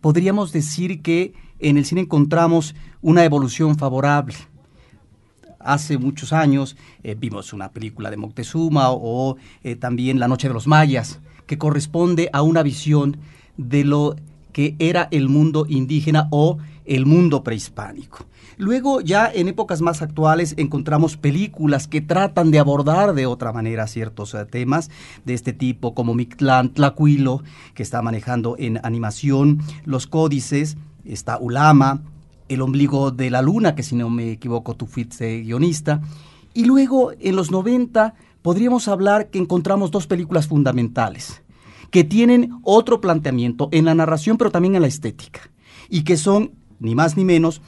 podríamos 0.00 0.52
decir 0.52 1.02
que 1.02 1.34
en 1.58 1.76
el 1.76 1.84
cine 1.84 2.02
encontramos 2.02 2.74
una 3.00 3.24
evolución 3.24 3.76
favorable 3.76 4.34
hace 5.66 5.98
muchos 5.98 6.32
años 6.32 6.76
eh, 7.02 7.16
vimos 7.18 7.52
una 7.52 7.70
película 7.70 8.10
de 8.10 8.16
Moctezuma 8.16 8.90
o, 8.90 9.36
eh, 9.62 9.76
también 9.76 10.18
La 10.18 10.28
Noche 10.28 10.48
de 10.48 10.54
los 10.54 10.66
Mayas, 10.66 11.20
que 11.46 11.58
corresponde 11.58 12.30
a 12.32 12.42
una 12.42 12.62
visión 12.62 13.18
de 13.56 13.84
lo 13.84 14.16
que 14.52 14.76
era 14.78 15.08
el 15.10 15.28
mundo 15.28 15.66
indígena 15.68 16.28
o 16.30 16.58
el 16.86 17.04
mundo 17.04 17.42
prehispánico. 17.42 18.24
Luego 18.58 19.02
ya 19.02 19.30
en 19.32 19.48
épocas 19.48 19.82
más 19.82 20.00
actuales 20.00 20.54
encontramos 20.56 21.18
películas 21.18 21.86
que 21.86 22.00
tratan 22.00 22.50
de 22.50 22.58
abordar 22.58 23.12
de 23.14 23.26
otra 23.26 23.52
manera 23.52 23.86
ciertos 23.86 24.32
eh, 24.34 24.46
temas 24.46 24.90
de 25.26 25.34
este 25.34 25.52
tipo, 25.52 25.94
como 25.94 26.14
Mictlán 26.14 26.72
Tlacuilo, 26.72 27.42
que 27.74 27.82
está 27.82 28.00
manejando 28.00 28.56
en 28.58 28.80
animación 28.82 29.60
los 29.84 30.06
códices, 30.06 30.78
está 31.04 31.36
Ulama, 31.38 32.00
el 32.48 32.62
ombligo 32.62 33.10
de 33.10 33.30
la 33.30 33.42
luna, 33.42 33.74
que 33.74 33.82
si 33.82 33.94
no 33.94 34.08
me 34.08 34.32
equivoco 34.32 34.74
tú 34.74 34.86
fuiste 34.86 35.42
guionista. 35.42 36.00
Y 36.54 36.64
luego 36.64 37.12
en 37.20 37.36
los 37.36 37.50
90 37.50 38.14
podríamos 38.40 38.88
hablar 38.88 39.28
que 39.28 39.38
encontramos 39.38 39.90
dos 39.90 40.06
películas 40.06 40.46
fundamentales, 40.46 41.42
que 41.90 42.04
tienen 42.04 42.58
otro 42.62 43.02
planteamiento 43.02 43.68
en 43.72 43.84
la 43.84 43.94
narración, 43.94 44.38
pero 44.38 44.50
también 44.50 44.76
en 44.76 44.82
la 44.82 44.88
estética, 44.88 45.50
y 45.90 46.04
que 46.04 46.16
son, 46.16 46.52
ni 46.78 46.94
más 46.94 47.18
ni 47.18 47.24
menos, 47.24 47.60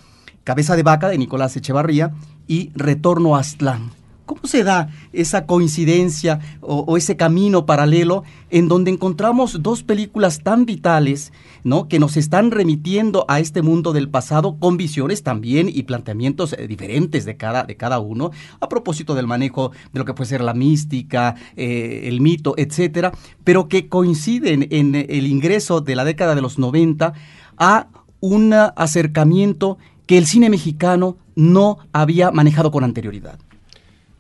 Cabeza 0.48 0.76
de 0.76 0.82
Vaca 0.82 1.10
de 1.10 1.18
Nicolás 1.18 1.54
Echevarría 1.58 2.14
y 2.46 2.70
Retorno 2.74 3.36
a 3.36 3.40
Aztlán 3.40 3.90
¿Cómo 4.24 4.40
se 4.44 4.64
da 4.64 4.88
esa 5.12 5.44
coincidencia 5.44 6.40
o, 6.62 6.96
ese 6.96 7.18
camino 7.18 7.66
paralelo 7.66 8.24
en 8.48 8.66
donde 8.66 8.90
encontramos 8.90 9.62
dos 9.62 9.82
películas 9.82 10.42
tan 10.42 10.64
vitales, 10.64 11.34
¿no? 11.64 11.86
que 11.86 11.98
nos 11.98 12.16
están 12.16 12.50
remitiendo 12.50 13.26
a 13.28 13.40
este 13.40 13.60
mundo 13.60 13.92
del 13.92 14.08
pasado 14.08 14.56
con 14.58 14.78
visiones 14.78 15.22
también 15.22 15.68
y 15.68 15.82
planteamientos 15.82 16.54
eh, 16.54 16.66
diferentes 16.66 17.26
de 17.26 17.36
cada, 17.36 17.64
de 17.64 17.76
cada 17.76 17.98
uno, 17.98 18.30
a 18.58 18.70
propósito 18.70 19.14
del 19.14 19.26
manejo 19.26 19.72
de 19.92 19.98
lo 19.98 20.06
que 20.06 20.14
puede 20.14 20.30
ser 20.30 20.40
la 20.40 20.54
mística, 20.54 21.34
eh, 21.56 22.04
el 22.04 22.22
mito, 22.22 22.54
etcétera, 22.56 23.12
pero 23.44 23.68
que 23.68 23.88
coinciden 23.88 24.66
en 24.70 24.94
el 24.94 25.26
ingreso 25.26 25.82
de 25.82 25.94
la 25.94 26.04
década 26.04 26.34
de 26.34 26.40
los 26.40 26.58
90 26.58 27.12
a 27.58 27.88
un 28.20 28.52
acercamiento 28.52 29.78
que 30.08 30.18
el 30.18 30.26
cine 30.26 30.48
mexicano 30.48 31.18
no 31.36 31.78
había 31.92 32.32
manejado 32.32 32.72
con 32.72 32.82
anterioridad. 32.82 33.38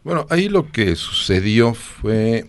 Bueno, 0.04 0.26
ahí 0.28 0.50
lo 0.50 0.70
que 0.70 0.94
sucedió 0.94 1.72
fue 1.72 2.46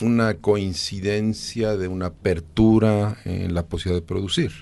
una 0.00 0.34
coincidencia 0.34 1.76
de 1.76 1.88
una 1.88 2.06
apertura 2.06 3.18
en 3.24 3.52
la 3.52 3.66
posibilidad 3.66 4.00
de 4.00 4.06
producir. 4.06 4.52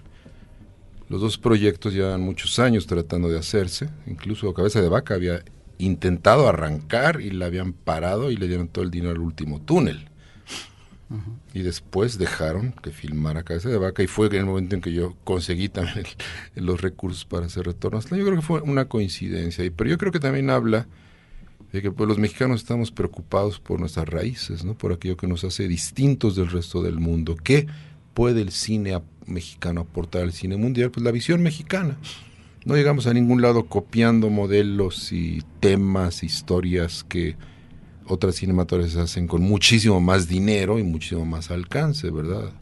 Los 1.10 1.20
dos 1.20 1.36
proyectos 1.36 1.92
llevan 1.92 2.22
muchos 2.22 2.58
años 2.58 2.86
tratando 2.86 3.28
de 3.28 3.38
hacerse, 3.38 3.90
incluso 4.06 4.52
Cabeza 4.54 4.80
de 4.80 4.88
Vaca 4.88 5.14
había 5.14 5.44
intentado 5.76 6.48
arrancar 6.48 7.20
y 7.20 7.30
la 7.30 7.46
habían 7.46 7.74
parado 7.74 8.30
y 8.30 8.36
le 8.36 8.48
dieron 8.48 8.68
todo 8.68 8.82
el 8.82 8.90
dinero 8.90 9.12
al 9.12 9.20
último 9.20 9.60
túnel. 9.60 10.08
Y 11.54 11.62
después 11.62 12.18
dejaron 12.18 12.72
que 12.82 12.90
filmara 12.90 13.44
Cabeza 13.44 13.68
de 13.68 13.78
Vaca 13.78 14.02
y 14.02 14.08
fue 14.08 14.26
en 14.26 14.34
el 14.34 14.44
momento 14.44 14.74
en 14.74 14.80
que 14.80 14.92
yo 14.92 15.14
conseguí 15.22 15.68
también 15.68 16.06
los 16.56 16.80
recursos 16.80 17.24
para 17.24 17.46
hacer 17.46 17.66
retornos. 17.66 18.06
Yo 18.06 18.24
creo 18.24 18.36
que 18.36 18.42
fue 18.42 18.60
una 18.60 18.86
coincidencia, 18.86 19.64
pero 19.76 19.88
yo 19.88 19.98
creo 19.98 20.10
que 20.10 20.18
también 20.18 20.50
habla 20.50 20.88
de 21.72 21.82
que 21.82 21.92
pues, 21.92 22.08
los 22.08 22.18
mexicanos 22.18 22.60
estamos 22.60 22.90
preocupados 22.90 23.60
por 23.60 23.78
nuestras 23.78 24.08
raíces, 24.08 24.64
¿no? 24.64 24.74
por 24.74 24.92
aquello 24.92 25.16
que 25.16 25.26
nos 25.26 25.44
hace 25.44 25.68
distintos 25.68 26.34
del 26.34 26.50
resto 26.50 26.82
del 26.82 26.98
mundo. 26.98 27.36
¿Qué 27.36 27.66
puede 28.14 28.42
el 28.42 28.50
cine 28.50 29.00
mexicano 29.26 29.82
aportar 29.82 30.22
al 30.22 30.32
cine 30.32 30.56
mundial? 30.56 30.90
Pues 30.90 31.04
la 31.04 31.12
visión 31.12 31.42
mexicana. 31.42 31.96
No 32.64 32.74
llegamos 32.74 33.06
a 33.06 33.14
ningún 33.14 33.42
lado 33.42 33.66
copiando 33.66 34.28
modelos 34.28 35.12
y 35.12 35.44
temas, 35.60 36.24
historias 36.24 37.04
que 37.04 37.36
otras 38.06 38.36
cinematográficas 38.36 39.10
hacen 39.10 39.26
con 39.26 39.42
muchísimo 39.42 40.00
más 40.00 40.28
dinero 40.28 40.78
y 40.78 40.82
muchísimo 40.82 41.24
más 41.24 41.50
alcance, 41.50 42.10
¿verdad? 42.10 42.52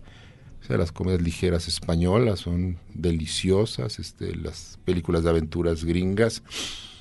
O 0.62 0.66
sea, 0.66 0.78
las 0.78 0.92
comedias 0.92 1.22
ligeras 1.22 1.68
españolas 1.68 2.40
son 2.40 2.78
deliciosas, 2.94 3.98
este, 3.98 4.34
las 4.34 4.78
películas 4.84 5.22
de 5.22 5.30
aventuras 5.30 5.84
gringas 5.84 6.42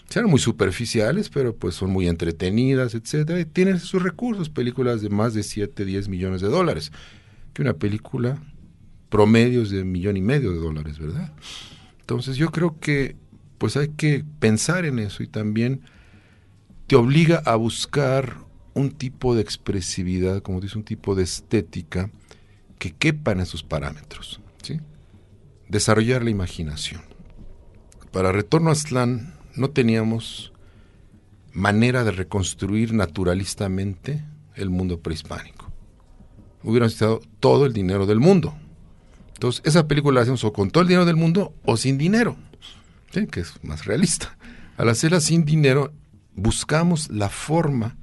sean 0.09 0.25
muy 0.25 0.39
superficiales, 0.39 1.29
pero 1.29 1.55
pues 1.55 1.75
son 1.75 1.89
muy 1.89 2.07
entretenidas, 2.07 2.93
etcétera, 2.93 3.39
y 3.39 3.45
tienen 3.45 3.79
sus 3.79 4.03
recursos, 4.03 4.49
películas 4.49 5.01
de 5.01 5.09
más 5.09 5.33
de 5.33 5.43
7, 5.43 5.85
10 5.85 6.07
millones 6.07 6.41
de 6.41 6.49
dólares, 6.49 6.91
que 7.53 7.61
una 7.61 7.73
película 7.73 8.37
promedios 9.09 9.69
de 9.69 9.83
millón 9.83 10.17
y 10.17 10.21
medio 10.21 10.51
de 10.51 10.57
dólares, 10.57 10.99
¿verdad? 10.99 11.33
Entonces 11.99 12.35
yo 12.35 12.51
creo 12.51 12.79
que 12.79 13.15
pues 13.57 13.77
hay 13.77 13.89
que 13.89 14.25
pensar 14.39 14.85
en 14.85 14.99
eso 14.99 15.23
y 15.23 15.27
también 15.27 15.81
te 16.93 16.97
obliga 16.97 17.41
a 17.43 17.55
buscar 17.55 18.35
un 18.75 18.91
tipo 18.91 19.33
de 19.33 19.41
expresividad, 19.41 20.43
como 20.43 20.61
dice, 20.61 20.77
un 20.77 20.83
tipo 20.83 21.15
de 21.15 21.23
estética 21.23 22.11
que 22.77 22.91
quepa 22.91 23.31
en 23.31 23.39
esos 23.39 23.63
parámetros. 23.63 24.39
Desarrollar 25.67 26.23
la 26.23 26.29
imaginación. 26.29 27.01
Para 28.11 28.31
Retorno 28.31 28.69
a 28.69 28.75
Slan 28.75 29.33
no 29.55 29.71
teníamos 29.71 30.53
manera 31.51 32.03
de 32.03 32.11
reconstruir 32.11 32.93
naturalistamente 32.93 34.23
el 34.53 34.69
mundo 34.69 34.99
prehispánico. 34.99 35.71
Hubieran 36.61 36.85
necesitado 36.85 37.21
todo 37.39 37.65
el 37.65 37.73
dinero 37.73 38.05
del 38.05 38.19
mundo. 38.19 38.53
Entonces, 39.33 39.63
esa 39.65 39.87
película 39.87 40.17
la 40.17 40.21
hacemos 40.21 40.43
o 40.43 40.53
con 40.53 40.69
todo 40.69 40.83
el 40.83 40.89
dinero 40.89 41.05
del 41.05 41.15
mundo 41.15 41.55
o 41.65 41.75
sin 41.75 41.97
dinero, 41.97 42.37
que 43.11 43.39
es 43.39 43.55
más 43.63 43.85
realista. 43.85 44.37
Al 44.77 44.89
hacerla 44.89 45.21
sin 45.21 45.43
dinero, 45.43 45.91
buscamos 46.35 47.09
la 47.09 47.29
forma 47.29 47.97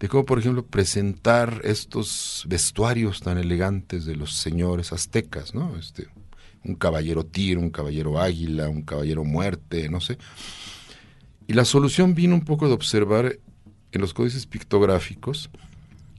de 0.00 0.08
cómo, 0.08 0.24
por 0.24 0.38
ejemplo, 0.38 0.64
presentar 0.64 1.60
estos 1.64 2.44
vestuarios 2.48 3.20
tan 3.20 3.38
elegantes 3.38 4.04
de 4.04 4.14
los 4.14 4.34
señores 4.34 4.92
aztecas, 4.92 5.54
¿no? 5.54 5.76
Este, 5.76 6.08
un 6.64 6.76
caballero 6.76 7.24
tiro, 7.26 7.60
un 7.60 7.70
caballero 7.70 8.20
águila, 8.20 8.68
un 8.68 8.82
caballero 8.82 9.24
muerte, 9.24 9.88
no 9.88 10.00
sé. 10.00 10.18
Y 11.46 11.54
la 11.54 11.64
solución 11.64 12.14
vino 12.14 12.34
un 12.34 12.44
poco 12.44 12.68
de 12.68 12.74
observar 12.74 13.38
en 13.90 14.00
los 14.00 14.14
códices 14.14 14.46
pictográficos 14.46 15.50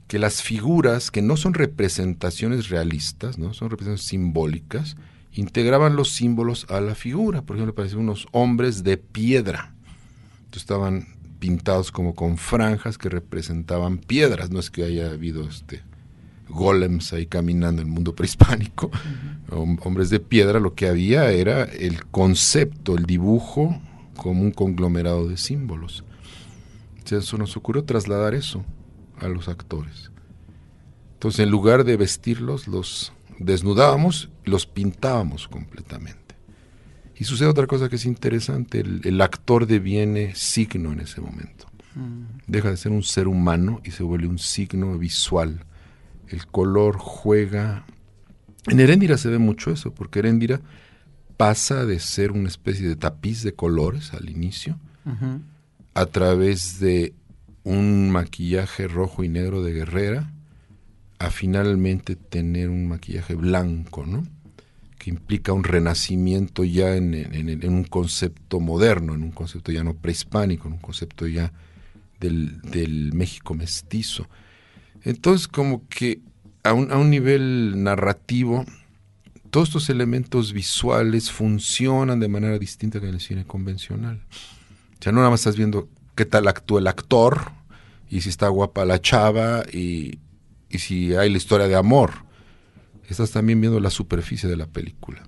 que 0.08 0.18
las 0.18 0.42
figuras, 0.42 1.10
que 1.10 1.22
no 1.22 1.36
son 1.36 1.54
representaciones 1.54 2.68
realistas, 2.68 3.38
¿no? 3.38 3.54
son 3.54 3.70
representaciones 3.70 4.08
simbólicas, 4.08 4.96
integraban 5.32 5.94
los 5.94 6.10
símbolos 6.10 6.66
a 6.68 6.80
la 6.80 6.96
figura. 6.96 7.42
Por 7.42 7.56
ejemplo, 7.56 7.76
parecían 7.76 8.02
unos 8.02 8.26
hombres 8.32 8.82
de 8.82 8.96
piedra. 8.96 9.72
Entonces 10.38 10.62
estaban 10.62 11.19
pintados 11.40 11.90
como 11.90 12.14
con 12.14 12.36
franjas 12.36 12.98
que 12.98 13.08
representaban 13.08 13.98
piedras. 13.98 14.50
No 14.50 14.60
es 14.60 14.70
que 14.70 14.84
haya 14.84 15.10
habido 15.10 15.48
este 15.48 15.82
golems 16.48 17.12
ahí 17.12 17.26
caminando 17.26 17.80
en 17.80 17.88
el 17.88 17.94
mundo 17.94 18.14
prehispánico, 18.14 18.90
hombres 19.50 20.10
de 20.10 20.20
piedra, 20.20 20.60
lo 20.60 20.74
que 20.74 20.88
había 20.88 21.30
era 21.30 21.64
el 21.64 22.04
concepto, 22.06 22.96
el 22.96 23.06
dibujo 23.06 23.80
como 24.16 24.42
un 24.42 24.50
conglomerado 24.50 25.28
de 25.28 25.36
símbolos. 25.36 26.04
Entonces 26.98 27.38
nos 27.38 27.56
ocurrió 27.56 27.84
trasladar 27.84 28.34
eso 28.34 28.64
a 29.18 29.28
los 29.28 29.48
actores. 29.48 30.10
Entonces, 31.14 31.40
en 31.40 31.50
lugar 31.50 31.84
de 31.84 31.96
vestirlos, 31.96 32.66
los 32.66 33.12
desnudábamos 33.38 34.30
y 34.46 34.50
los 34.50 34.66
pintábamos 34.66 35.48
completamente. 35.48 36.29
Y 37.20 37.24
sucede 37.24 37.48
otra 37.50 37.66
cosa 37.66 37.90
que 37.90 37.96
es 37.96 38.06
interesante, 38.06 38.80
el, 38.80 39.20
actor 39.20 39.66
deviene 39.66 40.34
signo 40.34 40.90
en 40.90 41.00
ese 41.00 41.20
momento. 41.20 41.66
Mm. 41.94 42.22
Deja 42.46 42.70
de 42.70 42.78
ser 42.78 42.92
un 42.92 43.02
ser 43.02 43.28
humano 43.28 43.82
y 43.84 43.90
se 43.90 44.02
vuelve 44.02 44.26
un 44.26 44.38
signo 44.38 44.96
visual. 44.96 45.66
El 46.28 46.46
color 46.46 46.96
juega... 46.96 47.84
En 48.68 48.80
Heréndira 48.80 49.18
se 49.18 49.28
ve 49.28 49.36
mucho 49.36 49.70
eso, 49.70 49.92
porque 49.92 50.20
Heréndira 50.20 50.62
pasa 51.36 51.84
de 51.84 51.98
ser 51.98 52.32
una 52.32 52.48
especie 52.48 52.88
de 52.88 52.96
tapiz 52.96 53.42
de 53.42 53.52
colores 53.52 54.14
al 54.14 54.30
inicio, 54.30 54.78
a 55.92 56.06
través 56.06 56.80
de 56.80 57.12
un 57.64 58.10
maquillaje 58.10 58.88
rojo 58.88 59.24
y 59.24 59.28
negro 59.28 59.62
de 59.62 59.74
guerrera 59.74 60.32
a 61.18 61.28
finalmente 61.30 62.16
tener 62.16 62.70
un 62.70 62.88
maquillaje 62.88 63.34
blanco, 63.34 64.06
¿no? 64.06 64.22
Que 65.00 65.08
implica 65.08 65.54
un 65.54 65.64
renacimiento 65.64 66.62
ya 66.62 66.94
en, 66.94 67.64
un 67.64 67.84
concepto 67.84 68.60
moderno, 68.60 69.14
en 69.14 69.22
un 69.22 69.30
concepto 69.30 69.72
ya 69.72 69.82
no 69.82 69.94
prehispánico, 69.94 70.68
en 70.68 70.74
un 70.74 70.80
concepto 70.80 71.26
ya 71.26 71.54
del, 72.20 72.60
del 72.60 73.14
México 73.14 73.54
mestizo. 73.54 74.28
Entonces, 75.02 75.48
como 75.48 75.88
que 75.88 76.20
a 76.62 76.74
un, 76.74 76.92
a 76.92 76.98
un 76.98 77.08
nivel 77.08 77.82
narrativo, 77.82 78.66
todos 79.48 79.68
estos 79.68 79.88
elementos 79.88 80.52
visuales 80.52 81.30
funcionan 81.30 82.20
de 82.20 82.28
manera 82.28 82.58
distinta 82.58 83.00
que 83.00 83.08
en 83.08 83.14
el 83.14 83.20
cine 83.20 83.46
convencional. 83.46 84.20
O 84.98 85.02
sea, 85.02 85.12
no 85.12 85.20
nada 85.20 85.30
más 85.30 85.40
estás 85.40 85.56
viendo 85.56 85.88
qué 86.14 86.26
tal 86.26 86.46
actúa 86.46 86.80
el 86.80 86.88
actor 86.88 87.52
y 88.10 88.20
si 88.20 88.28
está 88.28 88.48
guapa 88.48 88.84
la 88.84 89.00
chava 89.00 89.62
y, 89.72 90.18
si 90.68 91.14
hay 91.14 91.30
la 91.30 91.38
historia 91.38 91.68
de 91.68 91.76
amor. 91.76 92.28
Estás 93.10 93.32
también 93.32 93.60
viendo 93.60 93.80
la 93.80 93.90
superficie 93.90 94.48
de 94.48 94.56
la 94.56 94.66
película. 94.66 95.22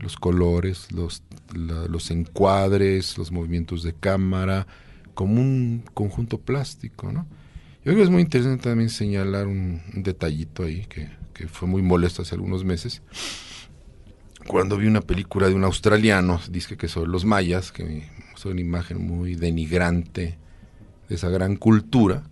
Los 0.00 0.16
colores, 0.16 0.90
los, 0.90 1.22
los 1.54 2.10
encuadres, 2.10 3.18
los 3.18 3.30
movimientos 3.30 3.82
de 3.82 3.92
cámara, 3.92 4.66
como 5.12 5.38
un 5.38 5.84
conjunto 5.92 6.38
plástico. 6.38 7.12
¿no? 7.12 7.26
Yo 7.84 7.92
creo 7.92 7.96
que 7.96 8.02
es 8.02 8.10
muy 8.10 8.22
interesante 8.22 8.70
también 8.70 8.88
señalar 8.88 9.46
un, 9.46 9.82
detallito 9.94 10.64
ahí 10.64 10.86
que, 10.88 11.10
que 11.34 11.46
fue 11.46 11.68
muy 11.68 11.82
molesto 11.82 12.22
hace 12.22 12.34
algunos 12.34 12.64
meses 12.64 13.02
cuando 14.46 14.76
vi 14.76 14.86
una 14.86 15.00
película 15.00 15.48
de 15.48 15.54
un 15.54 15.64
australiano, 15.64 16.40
dice 16.50 16.76
que 16.76 16.88
son 16.88 17.10
los 17.10 17.24
mayas, 17.24 17.72
que 17.72 18.08
son 18.36 18.52
una 18.52 18.60
imagen 18.60 19.06
muy 19.06 19.34
denigrante 19.34 20.38
de 21.08 21.14
esa 21.14 21.28
gran 21.28 21.56
cultura, 21.56 22.22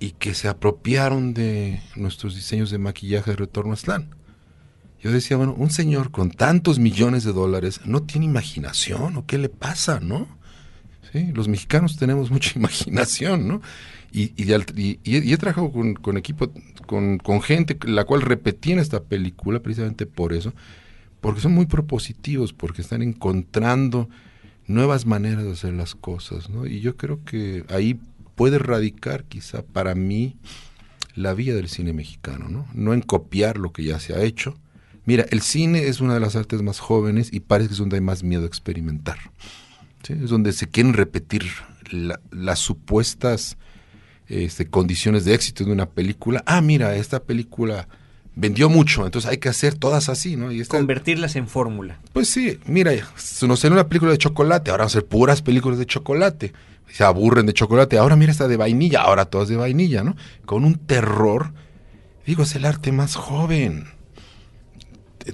y 0.00 0.12
que 0.12 0.34
se 0.34 0.48
apropiaron 0.48 1.34
de 1.34 1.80
nuestros 1.96 2.34
diseños 2.34 2.70
de 2.70 2.78
maquillaje 2.78 3.32
de 3.32 3.36
retorno 3.36 3.72
a 3.72 3.76
Slan. 3.76 4.14
Yo 5.00 5.12
decía, 5.12 5.36
bueno, 5.36 5.54
un 5.56 5.70
señor 5.70 6.10
con 6.10 6.30
tantos 6.30 6.78
millones 6.78 7.24
de 7.24 7.32
dólares 7.32 7.80
no 7.84 8.02
tiene 8.02 8.26
imaginación, 8.26 9.16
¿o 9.16 9.26
qué 9.26 9.38
le 9.38 9.48
pasa, 9.48 10.00
no? 10.00 10.26
¿Sí? 11.12 11.30
Los 11.32 11.48
mexicanos 11.48 11.96
tenemos 11.96 12.30
mucha 12.32 12.52
imaginación, 12.56 13.46
¿no? 13.46 13.62
Y, 14.10 14.32
y, 14.42 15.32
he 15.32 15.36
trabajado 15.36 15.70
con, 15.70 15.94
con 15.94 16.16
equipo, 16.16 16.50
con, 16.86 17.18
con, 17.18 17.42
gente 17.42 17.78
la 17.86 18.04
cual 18.04 18.22
repetía 18.22 18.72
en 18.72 18.78
esta 18.78 19.02
película 19.02 19.60
precisamente 19.60 20.06
por 20.06 20.32
eso, 20.32 20.54
porque 21.20 21.42
son 21.42 21.52
muy 21.52 21.66
propositivos, 21.66 22.54
porque 22.54 22.80
están 22.80 23.02
encontrando 23.02 24.08
nuevas 24.66 25.04
maneras 25.04 25.44
de 25.44 25.52
hacer 25.52 25.74
las 25.74 25.94
cosas, 25.94 26.48
¿no? 26.48 26.66
Y 26.66 26.80
yo 26.80 26.96
creo 26.96 27.22
que 27.24 27.64
ahí 27.68 28.00
puede 28.38 28.58
radicar 28.58 29.24
quizá 29.24 29.62
para 29.62 29.96
mí 29.96 30.36
la 31.16 31.34
vía 31.34 31.54
del 31.54 31.68
cine 31.68 31.92
mexicano, 31.92 32.48
¿no? 32.48 32.68
No 32.72 32.94
en 32.94 33.02
copiar 33.02 33.58
lo 33.58 33.72
que 33.72 33.82
ya 33.82 33.98
se 33.98 34.14
ha 34.14 34.22
hecho. 34.22 34.56
Mira, 35.04 35.26
el 35.30 35.42
cine 35.42 35.88
es 35.88 36.00
una 36.00 36.14
de 36.14 36.20
las 36.20 36.36
artes 36.36 36.62
más 36.62 36.78
jóvenes 36.78 37.30
y 37.32 37.40
parece 37.40 37.68
que 37.68 37.72
es 37.74 37.78
donde 37.78 37.96
hay 37.96 38.00
más 38.00 38.22
miedo 38.22 38.44
a 38.44 38.46
experimentar. 38.46 39.18
Es 40.08 40.30
donde 40.30 40.52
se 40.52 40.68
quieren 40.68 40.94
repetir 40.94 41.42
las 42.30 42.60
supuestas 42.60 43.58
este, 44.28 44.68
condiciones 44.68 45.24
de 45.24 45.34
éxito 45.34 45.64
de 45.64 45.72
una 45.72 45.86
película. 45.86 46.42
Ah, 46.46 46.60
mira, 46.60 46.94
esta 46.94 47.24
película 47.24 47.88
vendió 48.36 48.68
mucho, 48.68 49.04
entonces 49.04 49.28
hay 49.28 49.38
que 49.38 49.48
hacer 49.48 49.74
todas 49.74 50.08
así, 50.08 50.36
¿no? 50.36 50.52
Y 50.52 50.64
Convertirlas 50.64 51.34
en 51.34 51.48
fórmula. 51.48 51.98
Pues 52.12 52.28
sí, 52.28 52.60
mira, 52.66 52.92
se 53.16 53.48
nos 53.48 53.58
salió 53.58 53.74
una 53.74 53.88
película 53.88 54.12
de 54.12 54.18
chocolate, 54.18 54.70
ahora 54.70 54.84
van 54.84 54.86
a 54.86 54.90
ser 54.90 55.06
puras 55.06 55.42
películas 55.42 55.80
de 55.80 55.86
chocolate. 55.86 56.52
Se 56.90 57.04
aburren 57.04 57.46
de 57.46 57.52
chocolate, 57.52 57.98
ahora 57.98 58.16
mira 58.16 58.32
esta 58.32 58.48
de 58.48 58.56
vainilla, 58.56 59.02
ahora 59.02 59.26
todas 59.26 59.48
de 59.48 59.56
vainilla, 59.56 60.02
¿no? 60.02 60.16
Con 60.46 60.64
un 60.64 60.74
terror. 60.74 61.52
Digo, 62.26 62.42
es 62.42 62.54
el 62.54 62.64
arte 62.64 62.92
más 62.92 63.14
joven. 63.14 63.97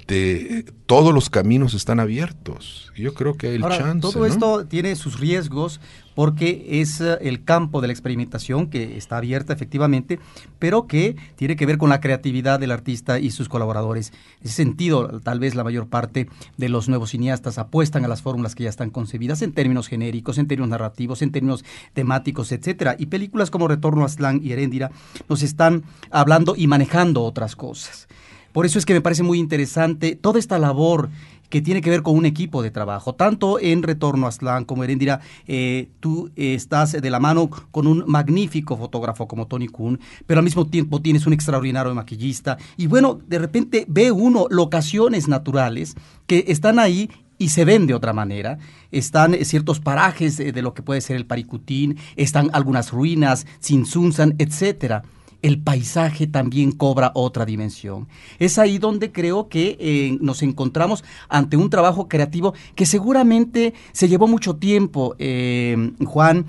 De, 0.07 0.65
todos 0.87 1.15
los 1.15 1.31
caminos 1.31 1.75
están 1.75 2.01
abiertos. 2.01 2.93
Yo 2.97 3.15
creo 3.15 3.35
que 3.35 3.49
hay 3.49 3.55
el 3.57 3.63
chance. 3.63 4.01
Todo 4.01 4.27
esto 4.27 4.67
tiene 4.67 4.97
sus 4.97 5.19
riesgos 5.19 5.81
porque 6.15 6.81
es 6.81 7.01
eh, 7.01 7.19
el 7.23 7.45
campo 7.45 7.81
de 7.81 7.89
la 7.89 7.93
experimentación 7.93 8.69
que 8.69 8.97
está 8.97 9.17
abierta 9.17 9.53
efectivamente, 9.53 10.21
pero 10.59 10.87
que 10.87 11.17
tiene 11.37 11.57
que 11.57 11.67
ver 11.67 11.79
con 11.79 11.91
la 11.91 12.01
creatividad 12.01 12.61
del 12.61 12.71
artista 12.71 13.19
y 13.19 13.31
sus 13.31 13.49
colaboradores. 13.49 14.13
En 14.41 14.47
ese 14.47 14.55
sentido, 14.55 15.21
tal 15.21 15.41
vez 15.41 15.55
la 15.55 15.65
mayor 15.65 15.89
parte 15.89 16.29
de 16.57 16.69
los 16.69 16.89
nuevos 16.89 17.11
cineastas 17.11 17.59
apuestan 17.59 18.05
a 18.05 18.09
las 18.09 18.23
fórmulas 18.23 18.55
que 18.55 18.65
ya 18.65 18.71
están 18.71 18.91
concebidas 18.91 19.43
en 19.43 19.53
términos 19.53 19.89
genéricos, 19.89 20.39
en 20.39 20.47
términos 20.47 20.71
narrativos, 20.71 21.23
en 21.23 21.33
términos 21.33 21.65
temáticos, 21.93 22.53
etcétera. 22.53 22.97
Y 22.99 23.07
películas 23.07 23.51
como 23.51 23.69
Retorno 23.69 24.05
a 24.05 24.09
Slang 24.09 24.41
y 24.43 24.53
Heréndira 24.53 24.91
nos 25.29 25.43
están 25.43 25.85
hablando 26.11 26.55
y 26.57 26.67
manejando 26.67 27.23
otras 27.23 27.57
cosas. 27.57 28.07
Por 28.55 28.67
eso 28.67 28.79
es 28.79 28.87
que 28.87 28.95
me 28.95 29.01
parece 29.01 29.25
muy 29.25 29.41
interesante 29.41 30.15
toda 30.15 30.39
esta 30.39 30.61
labor 30.61 31.11
que 31.51 31.61
tiene 31.61 31.81
que 31.81 31.91
ver 31.91 32.03
con 32.03 32.15
un 32.15 32.25
equipo 32.25 32.63
de 32.63 32.71
trabajo. 32.71 33.17
Tanto 33.17 33.59
en 33.59 33.83
Retorno 33.83 34.29
a 34.29 34.33
Slan 34.33 34.65
como 34.65 34.85
Erendira, 34.85 35.21
eh, 35.49 35.89
tú 35.99 36.31
estás 36.37 36.93
de 36.93 37.11
la 37.11 37.19
mano 37.19 37.51
con 37.73 37.89
un 37.89 38.05
magnífico 38.07 38.77
fotógrafo 38.77 39.27
como 39.27 39.49
Tony 39.49 39.67
Kuhn, 39.67 39.99
pero 40.27 40.39
al 40.39 40.45
mismo 40.45 40.69
tiempo 40.69 41.03
tienes 41.03 41.27
un 41.27 41.33
extraordinario 41.33 41.93
maquillista. 41.97 42.57
Y 42.77 42.87
bueno, 42.87 43.19
de 43.27 43.41
repente 43.41 43.87
ve 43.89 44.13
uno 44.13 44.47
locaciones 44.49 45.27
naturales 45.27 45.97
que 46.29 46.45
están 46.47 46.79
ahí 46.79 47.11
y 47.39 47.49
se 47.49 47.65
ven 47.65 47.89
de 47.89 47.95
otra 47.95 48.13
manera. 48.13 48.59
Están 48.93 49.35
ciertos 49.45 49.81
parajes 49.81 50.37
de, 50.37 50.63
lo 50.63 50.75
que 50.75 50.83
puede 50.85 51.01
ser 51.01 51.17
el 51.17 51.27
Paricutín, 51.27 51.97
están 52.15 52.51
algunas 52.53 52.93
ruinas, 52.93 53.49
Sinsunzan, 53.59 54.37
etcétera 54.39 55.03
el 55.45 55.59
paisaje 55.59 56.27
también 56.27 56.73
cobra 56.73 57.13
otra 57.15 57.45
dimensión. 57.45 58.09
Es 58.39 58.59
ahí 58.59 58.79
donde 58.79 59.13
creo 59.13 59.51
que 59.51 59.77
eh, 59.79 60.17
nos 60.23 60.43
encontramos 60.43 61.05
ante 61.29 61.59
un 61.59 61.69
trabajo 61.69 62.09
creativo 62.09 62.55
que 62.75 62.87
seguramente 62.87 63.75
se 63.93 64.09
llevó 64.09 64.27
mucho 64.27 64.57
tiempo, 64.57 65.15
eh, 65.19 65.93
Juan. 66.07 66.47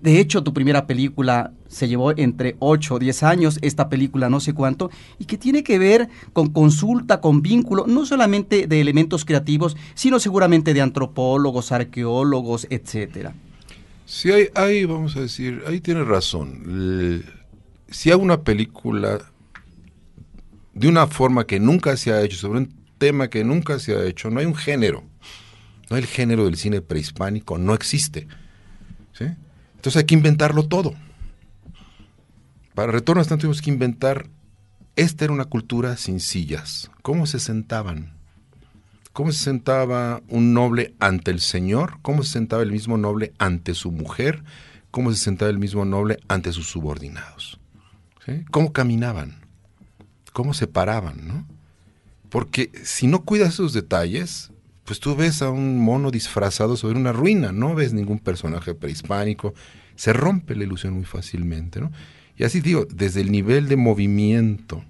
De 0.00 0.18
hecho, 0.18 0.42
tu 0.42 0.54
primera 0.54 0.86
película 0.86 1.52
se 1.68 1.86
llevó 1.86 2.16
entre 2.16 2.56
8 2.60 2.94
o 2.94 2.98
10 2.98 3.22
años, 3.24 3.58
esta 3.60 3.90
película 3.90 4.30
no 4.30 4.40
sé 4.40 4.54
cuánto, 4.54 4.90
y 5.18 5.26
que 5.26 5.36
tiene 5.36 5.62
que 5.62 5.78
ver 5.78 6.08
con 6.32 6.48
consulta, 6.48 7.20
con 7.20 7.42
vínculo, 7.42 7.86
no 7.86 8.06
solamente 8.06 8.66
de 8.66 8.80
elementos 8.80 9.26
creativos, 9.26 9.76
sino 9.92 10.18
seguramente 10.18 10.72
de 10.72 10.80
antropólogos, 10.80 11.72
arqueólogos, 11.72 12.66
etcétera. 12.70 13.34
Sí, 14.06 14.32
hay, 14.32 14.48
hay, 14.54 14.86
vamos 14.86 15.14
a 15.16 15.20
decir, 15.20 15.62
ahí 15.68 15.80
tienes 15.80 16.06
razón 16.06 16.62
si 17.90 18.10
hago 18.10 18.22
una 18.22 18.42
película 18.42 19.18
de 20.72 20.88
una 20.88 21.06
forma 21.06 21.46
que 21.46 21.60
nunca 21.60 21.96
se 21.96 22.12
ha 22.12 22.22
hecho, 22.22 22.36
sobre 22.36 22.60
un 22.60 22.74
tema 22.98 23.28
que 23.28 23.44
nunca 23.44 23.78
se 23.78 23.94
ha 23.94 24.04
hecho, 24.04 24.30
no 24.30 24.40
hay 24.40 24.46
un 24.46 24.54
género. 24.54 25.04
No 25.90 25.96
el 25.96 26.06
género 26.06 26.44
del 26.44 26.56
cine 26.56 26.80
prehispánico, 26.80 27.58
no 27.58 27.74
existe. 27.74 28.28
Entonces 29.18 29.96
hay 29.96 30.04
que 30.04 30.14
inventarlo 30.14 30.68
todo. 30.68 30.94
Para 32.74 32.92
Retorno 32.92 33.20
hasta 33.20 33.36
tuvimos 33.36 33.60
que 33.60 33.70
inventar, 33.70 34.28
esta 34.94 35.24
era 35.24 35.34
una 35.34 35.46
cultura 35.46 35.96
sin 35.96 36.20
sillas. 36.20 36.90
¿Cómo 37.02 37.26
se 37.26 37.40
sentaban? 37.40 38.14
¿Cómo 39.12 39.32
se 39.32 39.42
sentaba 39.42 40.22
un 40.28 40.54
noble 40.54 40.94
ante 41.00 41.30
el 41.30 41.40
Señor? 41.40 41.98
¿Cómo 42.02 42.22
se 42.22 42.32
sentaba 42.32 42.62
el 42.62 42.72
mismo 42.72 42.96
noble 42.96 43.32
ante 43.38 43.74
su 43.74 43.90
mujer? 43.90 44.44
¿Cómo 44.90 45.12
se 45.12 45.18
sentaba 45.18 45.50
el 45.50 45.58
mismo 45.58 45.84
noble 45.84 46.18
ante 46.28 46.52
sus 46.52 46.68
subordinados? 46.68 47.59
¿Cómo 48.50 48.72
caminaban? 48.72 49.36
¿Cómo 50.32 50.54
se 50.54 50.66
paraban? 50.66 51.26
¿no? 51.26 51.46
Porque 52.28 52.70
si 52.84 53.06
no 53.06 53.24
cuidas 53.24 53.54
esos 53.54 53.72
detalles, 53.72 54.50
pues 54.84 55.00
tú 55.00 55.16
ves 55.16 55.42
a 55.42 55.50
un 55.50 55.78
mono 55.78 56.10
disfrazado 56.10 56.76
sobre 56.76 56.98
una 56.98 57.12
ruina, 57.12 57.52
no 57.52 57.74
ves 57.74 57.92
ningún 57.92 58.18
personaje 58.18 58.74
prehispánico, 58.74 59.54
se 59.96 60.12
rompe 60.12 60.54
la 60.54 60.64
ilusión 60.64 60.94
muy 60.94 61.04
fácilmente, 61.04 61.80
¿no? 61.80 61.90
Y 62.36 62.44
así 62.44 62.60
digo, 62.60 62.86
desde 62.90 63.20
el 63.20 63.30
nivel 63.30 63.68
de 63.68 63.76
movimiento, 63.76 64.82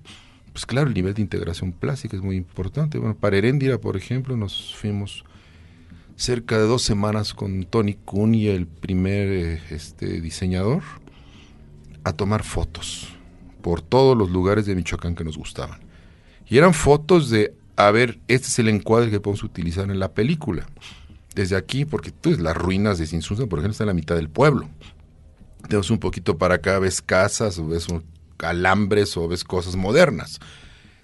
pues 0.52 0.66
claro, 0.66 0.88
el 0.88 0.94
nivel 0.94 1.14
de 1.14 1.22
integración 1.22 1.72
plástica 1.72 2.16
es 2.16 2.22
muy 2.22 2.36
importante. 2.36 2.98
Bueno, 2.98 3.16
para 3.16 3.36
Heréndira, 3.36 3.78
por 3.78 3.96
ejemplo, 3.96 4.36
nos 4.36 4.74
fuimos 4.76 5.24
cerca 6.14 6.58
de 6.58 6.64
dos 6.64 6.82
semanas 6.82 7.34
con 7.34 7.64
Tony 7.64 7.98
y 8.34 8.48
el 8.48 8.66
primer 8.66 9.28
eh, 9.28 9.62
este, 9.70 10.20
diseñador 10.20 10.82
a 12.04 12.12
tomar 12.12 12.44
fotos 12.44 13.19
por 13.60 13.82
todos 13.82 14.16
los 14.16 14.30
lugares 14.30 14.66
de 14.66 14.74
Michoacán 14.74 15.14
que 15.14 15.24
nos 15.24 15.36
gustaban. 15.36 15.80
Y 16.46 16.58
eran 16.58 16.74
fotos 16.74 17.30
de, 17.30 17.54
a 17.76 17.90
ver, 17.90 18.18
este 18.28 18.48
es 18.48 18.58
el 18.58 18.68
encuadre 18.68 19.10
que 19.10 19.20
podemos 19.20 19.42
utilizar 19.44 19.90
en 19.90 19.98
la 19.98 20.12
película. 20.12 20.66
Desde 21.34 21.56
aquí, 21.56 21.84
porque 21.84 22.12
pues, 22.12 22.40
las 22.40 22.56
ruinas 22.56 22.98
de 22.98 23.06
Sinsunza, 23.06 23.46
por 23.46 23.60
ejemplo, 23.60 23.72
están 23.72 23.86
en 23.86 23.90
la 23.90 23.94
mitad 23.94 24.16
del 24.16 24.28
pueblo. 24.28 24.68
Tenemos 25.62 25.90
un 25.90 25.98
poquito 25.98 26.38
para 26.38 26.56
acá, 26.56 26.78
ves 26.78 27.00
casas, 27.00 27.58
o 27.58 27.68
ves 27.68 27.86
alambres, 28.38 29.16
o 29.16 29.28
ves 29.28 29.44
cosas 29.44 29.76
modernas. 29.76 30.40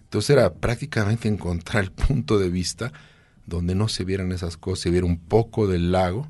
Entonces 0.03 0.31
era 0.31 0.55
prácticamente 0.55 1.29
encontrar 1.29 1.85
el 1.85 1.93
punto 1.93 2.39
de 2.39 2.49
vista 2.49 2.93
donde 3.45 3.75
no 3.75 3.89
se 3.89 4.05
vieran 4.05 4.33
esas 4.33 4.57
cosas, 4.57 4.81
se 4.81 4.91
viera 4.91 5.07
un 5.07 5.19
poco 5.19 5.67
del 5.67 5.93
lago 5.93 6.29